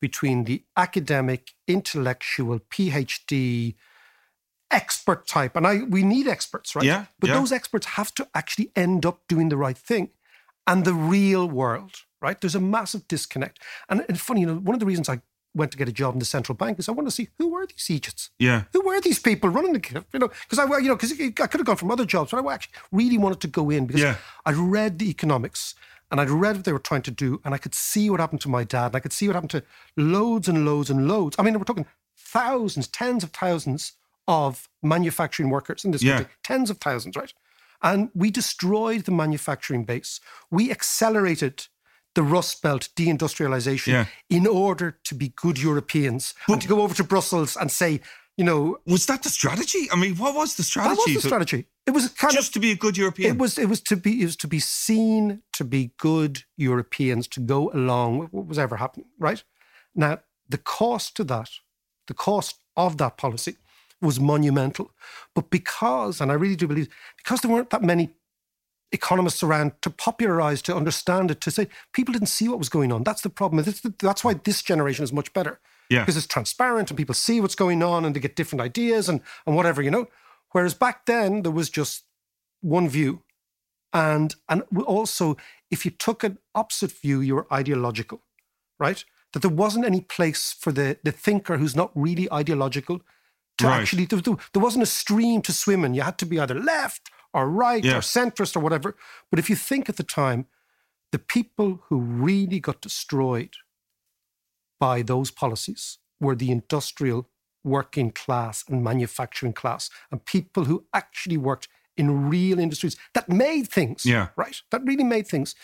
[0.00, 3.74] between the academic, intellectual, PhD,
[4.70, 6.84] expert type, and I we need experts, right?
[6.84, 7.36] Yeah, But yeah.
[7.38, 10.10] those experts have to actually end up doing the right thing,
[10.66, 11.92] and the real world,
[12.22, 12.40] right?
[12.40, 13.58] There's a massive disconnect,
[13.88, 15.20] and it's funny, you know, one of the reasons I
[15.52, 17.48] went to get a job in the central bank is I want to see who
[17.48, 18.30] were these Egypts.
[18.38, 18.64] Yeah.
[18.72, 21.30] Who were these people running the, you know, because I, well you know, because I
[21.30, 24.00] could have gone from other jobs, but I actually really wanted to go in because
[24.02, 24.16] Yeah.
[24.46, 25.74] I'd read the economics
[26.08, 28.40] and I'd read what they were trying to do, and I could see what happened
[28.42, 29.62] to my dad, and I could see what happened to
[29.96, 31.36] loads and loads and loads.
[31.38, 33.92] I mean, we're talking thousands, tens of thousands
[34.26, 36.16] of manufacturing workers in this Yeah.
[36.18, 37.32] country, tens of thousands, right?
[37.82, 40.20] And we destroyed the manufacturing base.
[40.50, 41.66] We accelerated
[42.14, 44.06] the Rust Belt deindustrialization Yeah.
[44.28, 48.00] in order to be good Europeans and to go over to Brussels and say,
[48.36, 49.88] you know, Was that the strategy?
[49.92, 50.96] I mean, what was the strategy?
[50.96, 51.66] that was the strategy.
[51.86, 53.32] It was kind Just of to be a good European.
[53.34, 57.28] it was it was to be it was to be seen to be good Europeans
[57.28, 59.42] to go along with what was ever happening, right?
[59.94, 61.50] Now the cost to that,
[62.06, 63.56] the cost of that policy
[64.00, 64.90] was monumental.
[65.34, 68.10] But because, and I really do believe, because there weren't that many
[68.92, 72.92] economists around to popularize, to understand it, to say people didn't see what was going
[72.92, 73.04] on.
[73.04, 73.64] That's the problem.
[73.98, 75.60] That's why this generation is much better.
[75.88, 76.00] Yeah.
[76.00, 79.20] Because it's transparent and people see what's going on and they get different ideas and,
[79.46, 80.06] and whatever, you know.
[80.52, 82.04] Whereas back then there was just
[82.60, 83.22] one view.
[83.92, 85.36] And and also
[85.70, 88.22] if you took an opposite view, you were ideological,
[88.78, 89.04] right?
[89.32, 93.02] That there wasn't any place for the, the thinker who's not really ideological
[93.60, 93.80] to Right.
[93.80, 94.20] actually there,
[94.52, 95.94] there wasn't a stream to swim in.
[95.94, 97.96] You had to be either left or right Yeah.
[97.98, 98.96] or centrist or whatever.
[99.30, 100.46] But if you think at the time,
[101.12, 103.54] the people who really got destroyed
[104.78, 107.28] by those policies were the industrial
[107.64, 113.68] working class and manufacturing class and people who actually worked in real industries that made
[113.68, 114.28] things Yeah.
[114.36, 115.54] right that really made things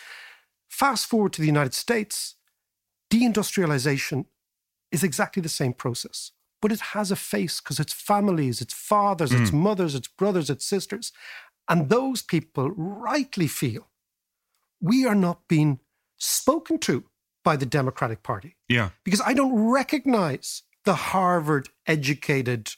[0.69, 2.35] fast forward to the united states
[3.09, 4.25] deindustrialization
[4.91, 6.31] is exactly the same process
[6.61, 9.61] but it has a face because it's families it's fathers it's mm.
[9.61, 11.11] mothers it's brothers it's sisters.
[11.69, 13.89] And those people rightly feel
[14.81, 15.79] we are not being
[16.17, 17.05] spoken to
[17.43, 18.55] by the democratic party.
[18.67, 18.89] Yeah.
[19.03, 22.71] because I don't recognize the Harvard educated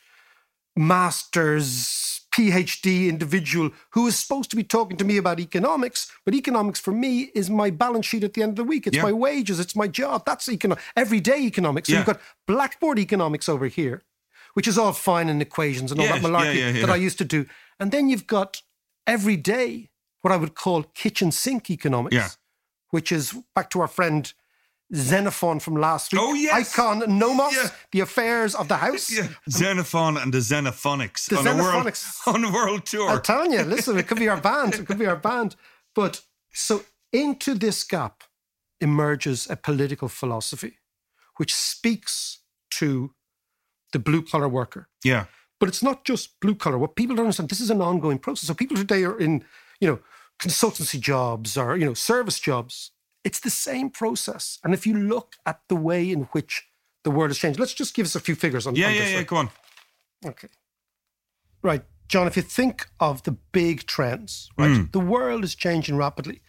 [0.76, 6.12] master's PhD individual who is supposed to be talking to me about economics.
[6.26, 8.88] But economics for me is my balance sheet at the end of the week.
[8.88, 9.04] It's Yeah.
[9.04, 9.60] my wages.
[9.60, 10.26] It's my job.
[10.26, 11.88] That's econo- everyday economics.
[11.88, 12.00] So Yeah.
[12.00, 14.04] you've got blackboard economics over here,
[14.54, 16.90] which is all fine in equations and all Yes, that malarkey that.
[16.90, 17.46] I used to do.
[17.80, 18.62] And then you've got
[19.08, 19.90] everyday,
[20.22, 22.38] what I would call kitchen sink economics
[22.92, 24.34] which is back to our friend
[24.94, 26.22] Xenophon from last week.
[26.24, 26.74] Oh, yes.
[26.78, 27.70] Icon Nomos, Yeah.
[27.92, 29.12] the affairs of the house.
[29.12, 29.28] Yeah.
[29.50, 33.10] Xenophon and the Xenophonics The on a world on a world tour.
[33.10, 34.76] I'm telling you, listen, it could be our band.
[34.76, 35.56] It could be our band.
[35.96, 36.22] But
[36.54, 36.84] so
[37.14, 38.24] into this gap
[38.82, 40.78] emerges a political philosophy
[41.38, 42.40] which speaks
[42.72, 43.14] to
[43.94, 44.88] the blue collar worker.
[45.04, 45.26] yeah.
[45.60, 46.78] But it's not just blue collar.
[46.78, 48.48] What people don't understand, this is an ongoing process.
[48.48, 49.44] So people today are in,
[49.82, 50.00] you know,
[50.40, 52.92] consultancy jobs or, you know, service jobs.
[53.30, 54.44] It's the same process.
[54.64, 56.54] And if you look at the way in which
[57.06, 59.00] the world has changed, let's just give us a few figures on, Yeah, on yeah,
[59.02, 59.12] this.
[59.12, 59.18] yeah.
[59.18, 59.28] right?
[59.34, 59.50] Go on.
[60.32, 60.50] Okay.
[61.70, 61.84] Right.
[62.08, 64.92] John, if you think of the big trends, right, Mm.
[64.98, 66.42] the world is changing rapidly.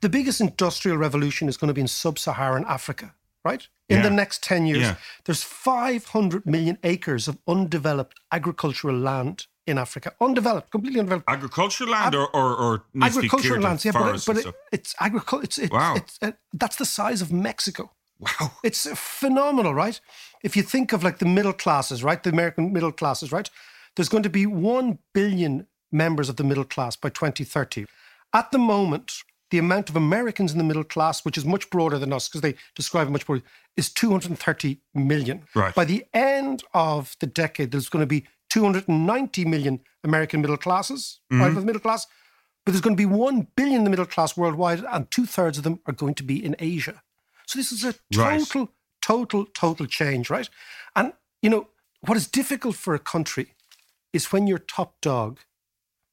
[0.00, 3.14] The biggest industrial revolution is going to be in sub Saharan Africa,
[3.44, 3.68] right?
[3.90, 4.02] In Yeah.
[4.08, 4.96] the next 10 years, Yeah.
[5.24, 10.12] there's 500 million acres of undeveloped agricultural land in Africa.
[10.20, 11.28] Undeveloped, completely undeveloped.
[11.28, 14.54] Agricultural land or, or, or needs to be agricultural lands, yeah, but, it, but it,
[14.72, 15.44] it's agriculture.
[15.44, 15.94] It's, it's, Wow.
[15.96, 17.90] it's, uh, that's the size of Mexico.
[18.18, 18.52] Wow.
[18.62, 20.00] It's phenomenal, right?
[20.42, 22.22] If you think of like the middle classes, right?
[22.22, 23.48] The American middle classes, right?
[23.96, 27.86] There's going to be 1 billion members of the middle class by 2030.
[28.32, 29.12] At the moment,
[29.50, 32.40] the amount of Americans in the middle class, which is much broader than us because
[32.40, 33.42] they describe it much broader,
[33.76, 35.42] is 230 million.
[35.54, 35.74] Right.
[35.74, 41.20] By the end of the decade, there's going to be 290 million American middle classes,
[41.32, 41.42] Mm-hmm.
[41.42, 41.54] right?
[41.54, 42.06] The middle class.
[42.64, 45.58] But there's going to be 1 billion in the middle class worldwide, and two thirds
[45.58, 47.02] of them are going to be in Asia.
[47.46, 48.38] So this is a Right.
[48.40, 48.68] total,
[49.00, 50.48] total, total change, right?
[50.94, 51.68] And, you know,
[52.06, 53.46] what is difficult for a country
[54.12, 55.40] is when you're top dog,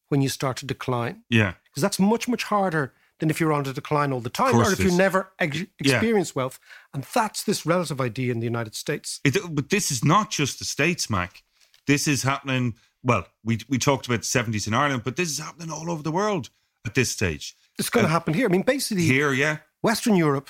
[0.08, 1.24] when you start to decline.
[1.30, 1.54] Yeah.
[1.66, 4.72] Because that's much, much harder than if you're on the decline all the time or
[4.72, 5.66] if you never ex- Yeah.
[5.80, 6.58] experience wealth.
[6.94, 9.20] And that's this relative idea in the United States.
[9.24, 11.44] It, but this is not just the States, Mac.
[11.90, 12.76] This is happening.
[13.02, 16.04] Well, we, we talked about the 70s in Ireland, but this is happening all over
[16.04, 16.52] the world
[16.86, 17.56] at this stage.
[17.80, 18.46] It's going to Uh, happen here.
[18.46, 19.58] I mean, basically, Here, yeah.
[19.82, 20.50] Western Europe,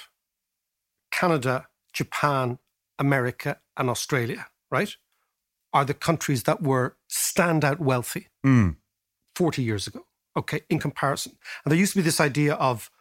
[1.12, 2.60] Canada, Japan,
[2.98, 4.98] America, and Australia, right,
[5.72, 8.76] are the countries that were standout wealthy Mm.
[9.36, 11.38] 40 years ago, okay, in comparison.
[11.64, 12.92] And there used to be this idea of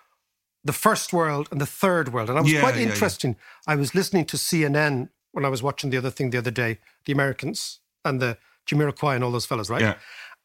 [0.63, 2.29] the first world and the third world.
[2.31, 2.91] And I was Yeah, quite yeah, yeah.
[2.93, 3.37] interesting.
[3.67, 6.79] I was listening to CNN when I was watching the other thing the other day,
[7.05, 8.39] the Americans and the
[8.69, 9.81] Jamiroquai and all those fellas, right?
[9.81, 9.95] Yeah.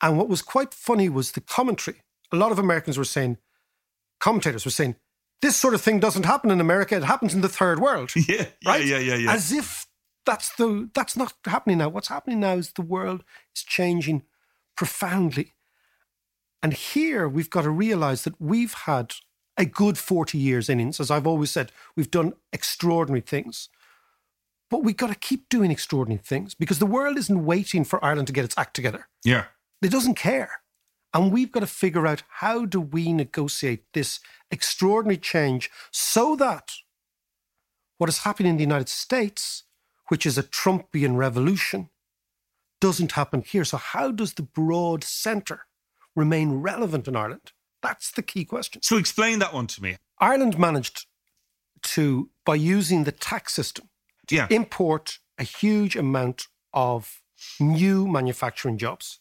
[0.01, 2.01] And what was quite funny was the commentary.
[2.31, 3.37] A lot of Americans were saying,
[4.19, 4.95] commentators were saying,
[5.41, 6.95] this sort of thing doesn't happen in America.
[6.95, 8.11] It happens in the third world.
[8.15, 8.85] Yeah, yeah, right?
[8.85, 9.33] yeah, yeah, yeah.
[9.33, 9.87] As if
[10.25, 11.89] that's the that's not happening now.
[11.89, 13.23] What's happening now is the world
[13.55, 14.23] is changing
[14.77, 15.53] profoundly.
[16.61, 19.15] And here we've got to realize that we've had
[19.57, 20.99] a good 40 years innings.
[20.99, 23.69] As I've always said, we've done extraordinary things.
[24.69, 28.27] But we've got to keep doing extraordinary things because the world isn't waiting for Ireland
[28.27, 29.07] to get its act together.
[29.23, 29.45] Yeah.
[29.81, 30.61] It doesn't care.
[31.13, 36.71] And we've got to figure out how do we negotiate this extraordinary change so that
[37.99, 39.63] what is happening in the United States,
[40.07, 41.89] which is a Trumpian revolution,
[42.81, 43.63] doesn't happen here.
[43.63, 45.67] So how does the broad centre
[46.15, 47.51] remain relevant in Ireland?
[47.81, 48.81] That's the key question.
[48.81, 49.97] So explain that one to me.
[50.19, 51.05] Ireland managed
[51.83, 53.89] to, by using the tax system,
[54.29, 54.47] Yeah.
[54.49, 57.21] import a huge amount of
[57.59, 59.19] new manufacturing jobs.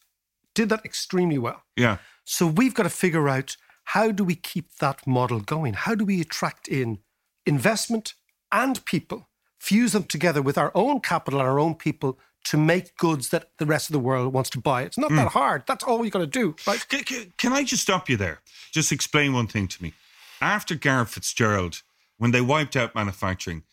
[0.55, 1.63] Did that extremely well.
[1.75, 1.97] Yeah.
[2.25, 5.73] So we've got to figure out how do we keep that model going?
[5.73, 6.99] How do we attract in
[7.45, 8.13] investment
[8.51, 9.27] and people,
[9.59, 13.49] fuse them together with our own capital and our own people to make goods that
[13.57, 14.83] the rest of the world wants to buy?
[14.83, 15.31] It's not that mm.
[15.31, 15.63] hard.
[15.67, 16.87] That's all you've got to do, right?
[16.87, 18.39] Can, can- can I just stop you there?
[18.71, 19.93] Just explain one thing to me.
[20.41, 21.83] After Garret Fitzgerald,
[22.17, 23.63] when they wiped out manufacturing,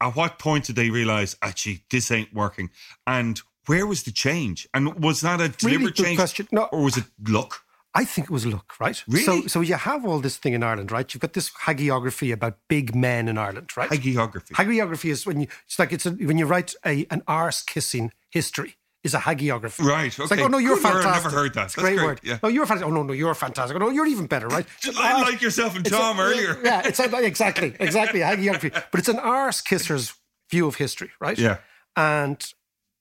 [0.00, 2.70] at what point did they realize, actually, this ain't working?
[3.06, 4.68] And where was the change?
[4.74, 6.18] And was that a deliberate good change?
[6.18, 6.48] question.
[6.52, 6.64] No.
[6.64, 7.62] Or was it luck?
[7.94, 9.02] I think it was luck, right?
[9.08, 9.24] Really?
[9.24, 11.12] So, so you have all this thing in Ireland, right?
[11.12, 13.88] You've got this hagiography about big men in Ireland, right?
[13.88, 14.50] Hagiography.
[14.50, 18.12] Hagiography is when you it's like it's a, when you write a an arse kissing
[18.28, 18.76] history
[19.06, 19.84] is a hagiography.
[19.84, 21.24] Right, It's like, oh no, you're Good word, I've fantastic.
[21.32, 21.60] never heard that.
[21.60, 22.20] A That's great, great, word.
[22.22, 22.38] yeah.
[22.42, 22.88] No, you're fantastic.
[22.90, 23.74] Oh no, no, you're fantastic.
[23.76, 24.66] Oh, no, you're even better, right?
[24.98, 26.58] I arse- like yourself and it's a- Tom earlier.
[26.62, 28.70] Yeah, it's like, exactly, exactly hagiography.
[28.90, 30.14] But it's an arse kisser's
[30.50, 31.38] view of history, right?
[31.38, 31.58] Yeah.
[31.96, 32.38] And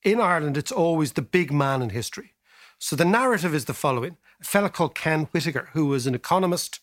[0.04, 2.34] in Ireland, it's always the big man in history.
[2.80, 6.80] So the narrative is the following: a fellow called Ken Whitaker, who was an economist,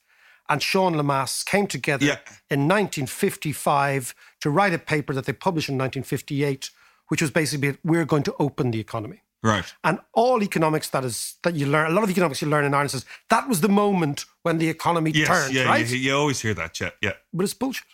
[0.49, 2.19] and Sean Lemass came together Yeah.
[2.51, 6.71] in 1955 to write a paper that they published in 1958,
[7.13, 9.21] which was basically we're going to open the economy.
[9.43, 9.71] Right.
[9.85, 12.73] And all economics that is that you learn, a lot of economics you learn in
[12.73, 15.29] Ireland says that was the moment when the economy Yes.
[15.29, 15.87] turned, yeah, right?
[15.87, 16.81] you, you always hear that.
[16.81, 16.89] Yeah.
[17.03, 17.13] Yeah.
[17.35, 17.85] But it's bullshit.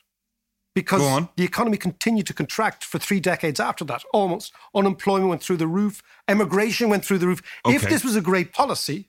[0.72, 4.52] Because the economy continued to contract for three decades after that, almost.
[4.72, 7.42] Unemployment went through the roof, emigration went through the roof.
[7.66, 9.08] If this was a great policy,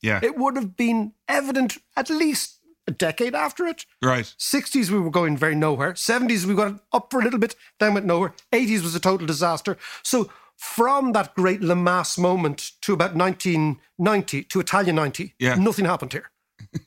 [0.00, 0.20] Yeah.
[0.22, 2.59] it would have been evident at least
[2.90, 3.86] a decade after it.
[4.02, 4.34] right.
[4.38, 5.92] 60s, we were going very nowhere.
[5.94, 8.34] 70s, we got up for a little bit, then went nowhere.
[8.52, 9.76] 80s was a total disaster.
[10.02, 15.54] So, from that great Lemass moment to about 1990, to Italia 90, Yeah.
[15.54, 16.30] nothing happened here.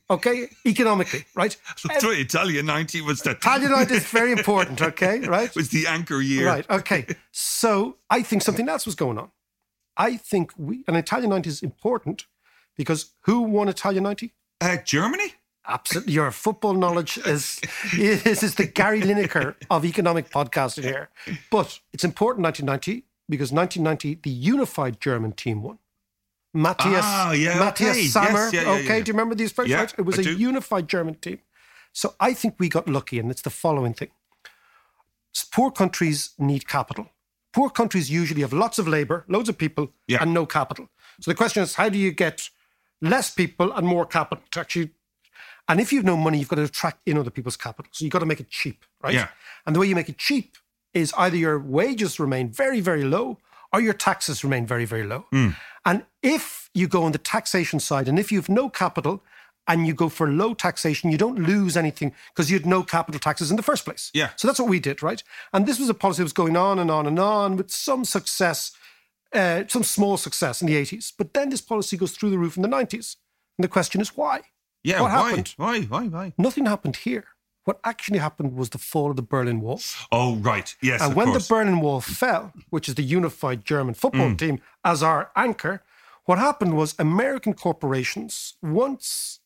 [0.10, 0.50] Okay?
[0.68, 1.58] Economically, right?
[1.88, 5.20] That's why Italia 90 was the, Italia 90 is very important, okay?
[5.28, 5.54] Right?
[5.56, 6.46] was the anchor year.
[6.46, 6.70] Right.
[6.70, 7.08] Okay.
[7.32, 9.32] So I think something else was going on.
[9.98, 12.26] I think we, and Italia 90 is important
[12.78, 14.34] because who won Italia 90?
[14.62, 15.34] Uh, Germany?
[15.68, 16.14] Absolutely.
[16.14, 17.62] Your football knowledge is,
[17.98, 21.10] is, is the Gary Lineker of economic podcasting here.
[21.50, 25.80] But it's important 1990 because 1990, the unified German team won.
[26.54, 28.02] Matthias, Ah, yeah, Matthias okay.
[28.02, 28.50] Yes, Sammer.
[28.54, 29.88] yeah, yeah, okay, do you remember these first Yeah?
[29.98, 30.38] It was I a do.
[30.38, 31.40] unified German team.
[31.94, 34.10] So I think we got lucky, and it's the following thing.
[35.52, 37.10] Poor countries need capital.
[37.54, 39.92] Poor countries usually have lots of labor, loads of people,
[40.22, 40.90] and no capital.
[41.22, 42.50] So the question is, how do you get
[43.02, 44.92] less people and more capital to actually?
[45.68, 47.90] And if you've no money, you've got to attract in other people's capital.
[47.94, 49.14] So you've got to make it cheap, right?
[49.14, 49.30] Yeah.
[49.66, 50.58] And the way you make it cheap
[50.94, 53.40] is either your wages remain very, very low
[53.72, 55.26] or your taxes remain very, very low.
[55.32, 55.50] Hmm.
[55.86, 59.24] And if you go on the taxation side and if you have no capital
[59.68, 63.20] and you go for low taxation, you don't lose anything because you had no capital
[63.20, 64.12] taxes in the first place.
[64.14, 64.30] Yeah.
[64.36, 65.24] So that's what we did, right?
[65.54, 68.06] And this was a policy that was going on and on and on with some
[68.06, 68.72] success,
[69.34, 71.14] uh, some small success in the 80s.
[71.18, 73.16] But then this policy goes through the roof in the 90s.
[73.58, 74.42] And the question is why?
[74.84, 75.02] Yeah.
[75.02, 75.30] What why?
[75.30, 75.54] happened?
[75.58, 75.82] Why?
[75.82, 76.08] Why?
[76.08, 76.34] Why?
[76.38, 77.26] Nothing happened here.
[77.66, 79.80] What actually happened was the fall of the Berlin Wall.
[80.12, 80.76] Oh, right.
[80.82, 81.02] Yes.
[81.02, 81.48] And when course.
[81.48, 84.38] the Berlin Wall fell, which is the unified German football Mm.
[84.38, 85.82] team as our anchor,
[86.26, 89.40] what happened was American corporations, once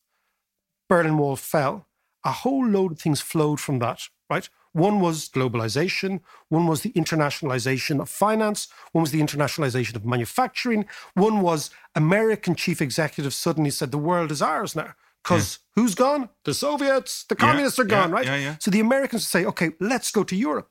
[0.88, 1.86] Berlin Wall fell,
[2.24, 4.48] a whole load of things flowed from that, right?
[4.72, 10.86] One was globalization, one was the internationalization of finance, one was the internationalization of manufacturing,
[11.14, 14.94] one was American chief executives suddenly said the world is ours now.
[15.22, 16.28] Because who's gone?
[16.44, 18.26] The Soviets, the Yeah, communists are gone, yeah, right?
[18.26, 18.56] yeah, yeah.
[18.60, 20.70] So the Americans say, okay, let's go to Europe.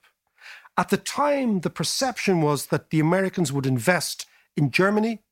[0.77, 4.25] At the time, the perception was that the Americans would invest
[4.55, 5.23] in Germany,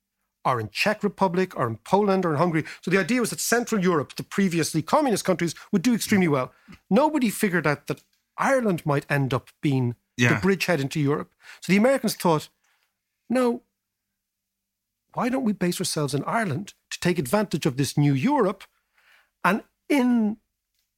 [0.45, 2.63] or in Czech Republic or in Poland or in Hungary.
[2.82, 6.53] So the idea was that Central Europe, the previously communist countries, would do extremely well.
[6.89, 8.03] Nobody figured out that
[8.38, 10.36] Ireland might end up being Yeah.
[10.36, 11.34] the bridgehead into Europe.
[11.61, 12.49] So the Americans thought,
[13.28, 13.63] no,
[15.13, 18.63] why don't we base ourselves in Ireland to take advantage of this new Europe?
[19.46, 20.38] And in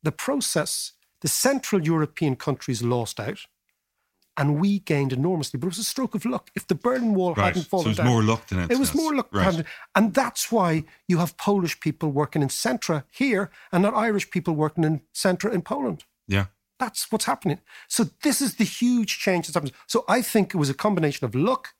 [0.01, 3.45] the process, the Central European countries lost out
[4.37, 5.59] and we gained enormously.
[5.59, 6.51] But it was a stroke of luck.
[6.55, 7.47] If the Berlin Wall Right.
[7.47, 7.85] hadn't fallen.
[7.85, 9.27] So it was down, more luck than it was more luck.
[9.31, 9.65] Right.
[9.95, 14.53] And that's why you have Polish people working in Centra here and not Irish people
[14.55, 16.05] working in Centra in Poland.
[16.27, 16.45] Yeah.
[16.79, 17.59] That's what's happening.
[17.87, 19.73] So this is the huge change that's happening.
[19.87, 21.73] So I think it was a combination of luck,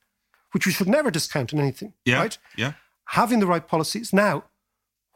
[0.50, 1.94] which we should never discount in anything.
[2.04, 2.18] Yeah.
[2.18, 2.38] Right?
[2.56, 2.72] Yeah.
[3.04, 4.12] Having the right policies.
[4.12, 4.44] Now,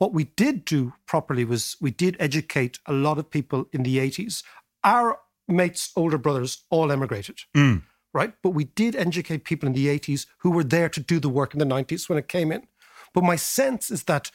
[0.03, 3.99] what we did do properly was we did educate a lot of people in the
[3.99, 4.43] 80s.
[4.83, 7.83] Our mates' older brothers all emigrated, Mm.
[8.13, 8.35] right?
[8.43, 11.55] But we did educate people in the 80s who were there to do the work
[11.55, 12.67] in the 90s when it came in.
[13.15, 14.33] But my sense is that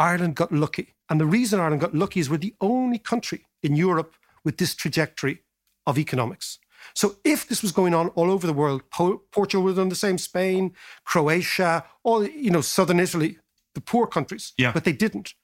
[0.00, 0.86] Ireland got lucky.
[1.08, 4.74] And the reason Ireland got lucky is we're the only country in Europe with this
[4.74, 5.44] trajectory
[5.86, 6.58] of economics.
[6.92, 9.90] So if this was going on all over the world, po- Portugal would have done
[9.90, 13.38] the same, Spain, Croatia, all, you know, southern Italy,
[13.74, 14.52] the poor countries.
[14.58, 14.72] Yeah.
[14.72, 15.34] But they didn't.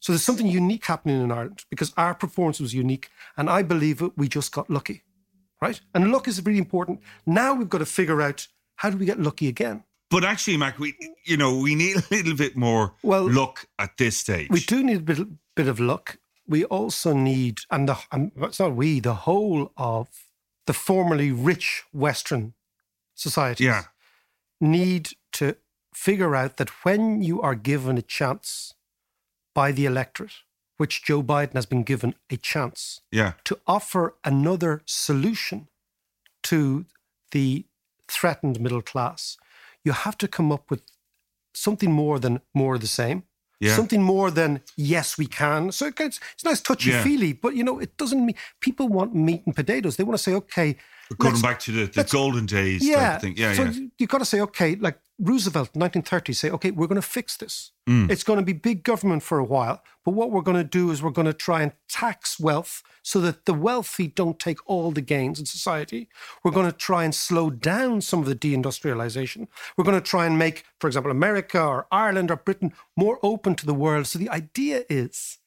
[0.00, 3.10] So there's something unique happening in Ireland because our performance was unique.
[3.36, 5.02] And I believe it, we just got lucky,
[5.60, 5.80] right?
[5.94, 7.00] And luck is really important.
[7.26, 9.84] Now we've got to figure out how do we get lucky again?
[10.10, 10.94] But actually, Mac, we
[11.24, 14.48] you know we need a little bit more Well, luck at this stage.
[14.50, 15.18] We do need a bit,
[15.54, 16.18] bit of luck.
[16.48, 20.08] We also need, and, the, and it's not we, the whole of
[20.66, 22.54] the formerly rich Western
[23.14, 23.82] societies Yeah.
[24.60, 25.56] need to
[25.94, 28.74] figure out that when you are given a chance
[29.54, 30.32] by the electorate,
[30.76, 33.32] which Joe Biden has been given a chance Yeah.
[33.44, 35.68] to offer another solution
[36.44, 36.86] to
[37.32, 37.64] the
[38.08, 39.36] threatened middle class,
[39.84, 40.82] you have to come up with
[41.54, 43.24] something more than more of the same.
[43.60, 43.76] Yeah.
[43.76, 45.70] Something more than yes, we can.
[45.70, 49.42] So it's, it's nice touchy feely, but you know, it doesn't mean people want meat
[49.44, 49.96] and potatoes.
[49.96, 50.76] They want to say, okay,
[51.18, 53.16] Going back to the, the golden days type yeah.
[53.16, 53.34] of thing.
[53.36, 53.70] Yeah, so yeah.
[53.72, 57.36] you- you've got to say, okay, like Roosevelt, 1930, say, okay, we're going to fix
[57.36, 57.72] this.
[57.86, 58.10] Mm.
[58.10, 60.90] It's going to be big government for a while, but what we're going to do
[60.90, 64.92] is we're going to try and tax wealth so that the wealthy don't take all
[64.92, 66.08] the gains in society.
[66.42, 69.48] We're going to try and slow down some of the deindustrialization.
[69.76, 73.56] We're going to try and make, for example, America or Ireland or Britain more open
[73.56, 74.06] to the world.
[74.06, 75.38] So the idea is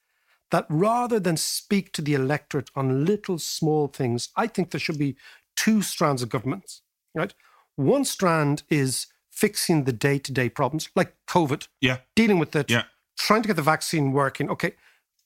[0.51, 4.99] that rather than speak to the electorate on little small things, I think there should
[4.99, 5.15] be
[5.55, 6.83] two strands of governments,
[7.15, 7.33] right?
[7.75, 11.97] One strand is fixing the day to day problems like COVID, Yeah.
[12.15, 12.83] dealing with it, Yeah.
[13.17, 14.49] trying to get the vaccine working.
[14.49, 14.75] Okay,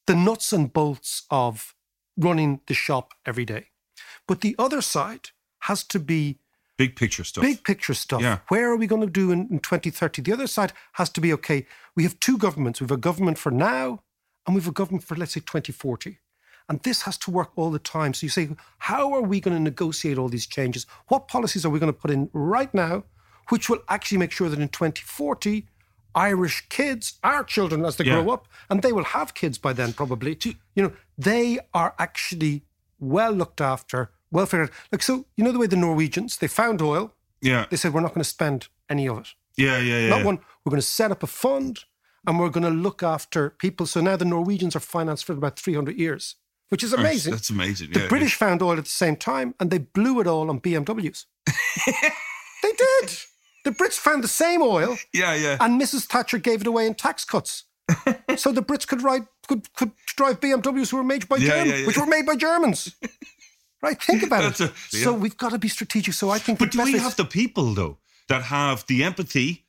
[0.05, 1.75] the nuts and bolts of
[2.17, 3.63] running the shop every day.
[4.27, 5.29] But the other side
[5.59, 6.39] has to be
[6.77, 7.41] Big picture stuff.
[7.41, 8.21] Big picture stuff.
[8.21, 8.37] Yeah.
[8.49, 10.21] Where are we going to do in, in 2030?
[10.21, 12.79] The other side has to be okay, we have two governments.
[12.79, 14.03] We have a government for now
[14.45, 16.19] and we have a government for, let's say, 2040.
[16.69, 18.13] And this has to work all the time.
[18.13, 20.85] So you say, how are we going to negotiate all these changes?
[21.07, 23.05] What policies are we going to put in right now,
[23.49, 25.67] which will actually make sure that in 2040,
[26.15, 28.21] Irish kids, our children as they Yeah.
[28.21, 30.37] grow up, and they will have kids by then probably,
[30.75, 32.63] you know, they are actually
[32.99, 34.71] well looked after, well figured.
[34.91, 37.65] Like, so, you know, the way the Norwegians, they found oil, Yeah.
[37.69, 39.27] they said, we're not going to spend any of it.
[39.55, 40.09] Yeah, yeah, yeah.
[40.09, 41.79] Not one, we're going to set up a fund
[42.25, 43.85] and we're going to look after people.
[43.85, 46.35] So now the Norwegians are financed for about 300 years,
[46.69, 47.31] which is amazing.
[47.31, 47.91] That's amazing.
[47.91, 50.59] the yeah, British found oil at the same time and they blew it all on
[50.59, 51.25] BMWs.
[51.85, 53.17] they did.
[53.67, 55.57] The Brits found the same oil Yeah, yeah.
[55.59, 56.05] and Mrs.
[56.05, 57.65] Thatcher gave it away in tax cuts.
[58.37, 61.69] so the Brits could ride could could drive BMWs who were made by Yeah, Germans,
[61.71, 61.87] yeah, yeah.
[61.87, 62.95] which were made by Germans.
[63.81, 64.01] right?
[64.01, 64.59] Think about it.
[64.61, 66.13] a- So we've got to be strategic.
[66.13, 67.97] So I think But do we have the people though
[68.29, 69.65] that have the empathy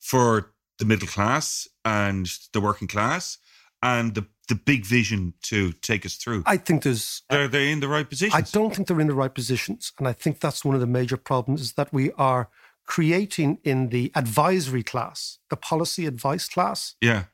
[0.00, 3.36] for the middle class and the working class
[3.82, 6.42] and the the big vision to take us through?
[6.46, 8.36] I think there's Are they in the right position?
[8.36, 9.92] I don't think they're in the right positions.
[9.98, 12.48] And I think that's one of the major problems is that we are
[12.86, 17.24] creating in the advisory class, the policy advice class, Yeah,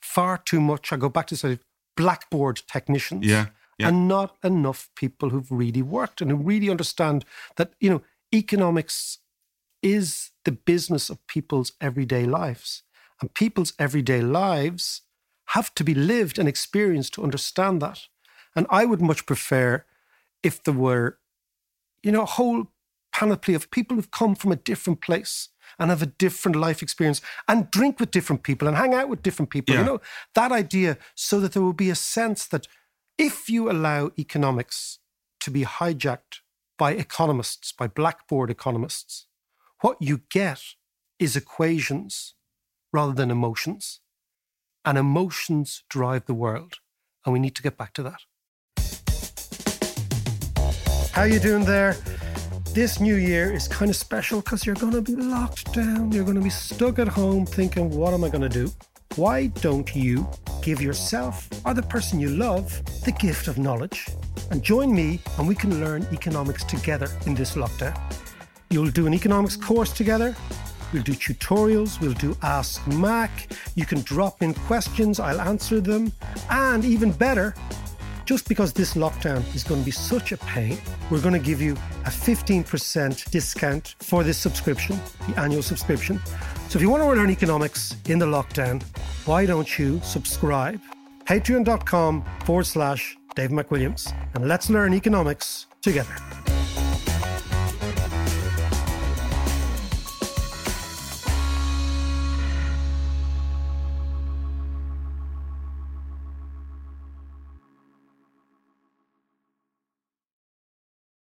[0.00, 0.92] far too much.
[0.92, 1.60] I go back to sort of
[1.96, 3.26] blackboard technicians.
[3.26, 3.46] yeah,
[3.78, 3.88] yeah.
[3.88, 7.24] And not enough people who've really worked and who really understand
[7.56, 8.02] that, you know,
[8.34, 9.18] economics
[9.82, 12.82] is the business of people's everyday lives.
[13.20, 15.02] And people's everyday lives
[15.46, 18.00] have to be lived and experienced to understand that.
[18.54, 19.84] And I would much prefer
[20.42, 21.18] if there were,
[22.02, 22.66] you know, a whole
[23.18, 27.20] panoply of people who've come from a different place and have a different life experience
[27.48, 29.74] and drink with different people and hang out with different people.
[29.74, 29.80] Yeah.
[29.80, 30.00] You know,
[30.36, 32.68] that idea so that there will be a sense that
[33.18, 35.00] if you allow economics
[35.40, 36.42] to be hijacked
[36.78, 39.26] by economists, by blackboard economists,
[39.80, 40.62] what you get
[41.18, 42.34] is equations
[42.92, 43.98] rather than emotions.
[44.84, 46.78] And emotions drive the world.
[47.26, 48.20] And we need to get back to that.
[51.10, 51.96] How you doing there?
[52.74, 56.12] This new year is kind of special because you're going to be locked down.
[56.12, 58.70] You're going to be stuck at home thinking, what am I going to do?
[59.16, 60.28] Why don't you
[60.62, 64.06] give yourself or the person you love the gift of knowledge
[64.50, 67.98] and join me and we can learn economics together in this lockdown?
[68.70, 70.36] You'll do an economics course together.
[70.92, 72.00] We'll do tutorials.
[72.00, 73.48] We'll do Ask Mac.
[73.74, 75.18] You can drop in questions.
[75.18, 76.12] I'll answer them.
[76.50, 77.54] And even better,
[78.28, 80.76] just because this lockdown is going to be such a pain,
[81.10, 81.72] we're going to give you
[82.04, 86.20] a 15% discount for this subscription, the annual subscription.
[86.68, 88.82] So if you want to learn economics in the lockdown,
[89.24, 90.78] why don't you subscribe?
[91.24, 94.14] Patreon.com forward slash Dave McWilliams.
[94.34, 96.14] And let's learn economics together.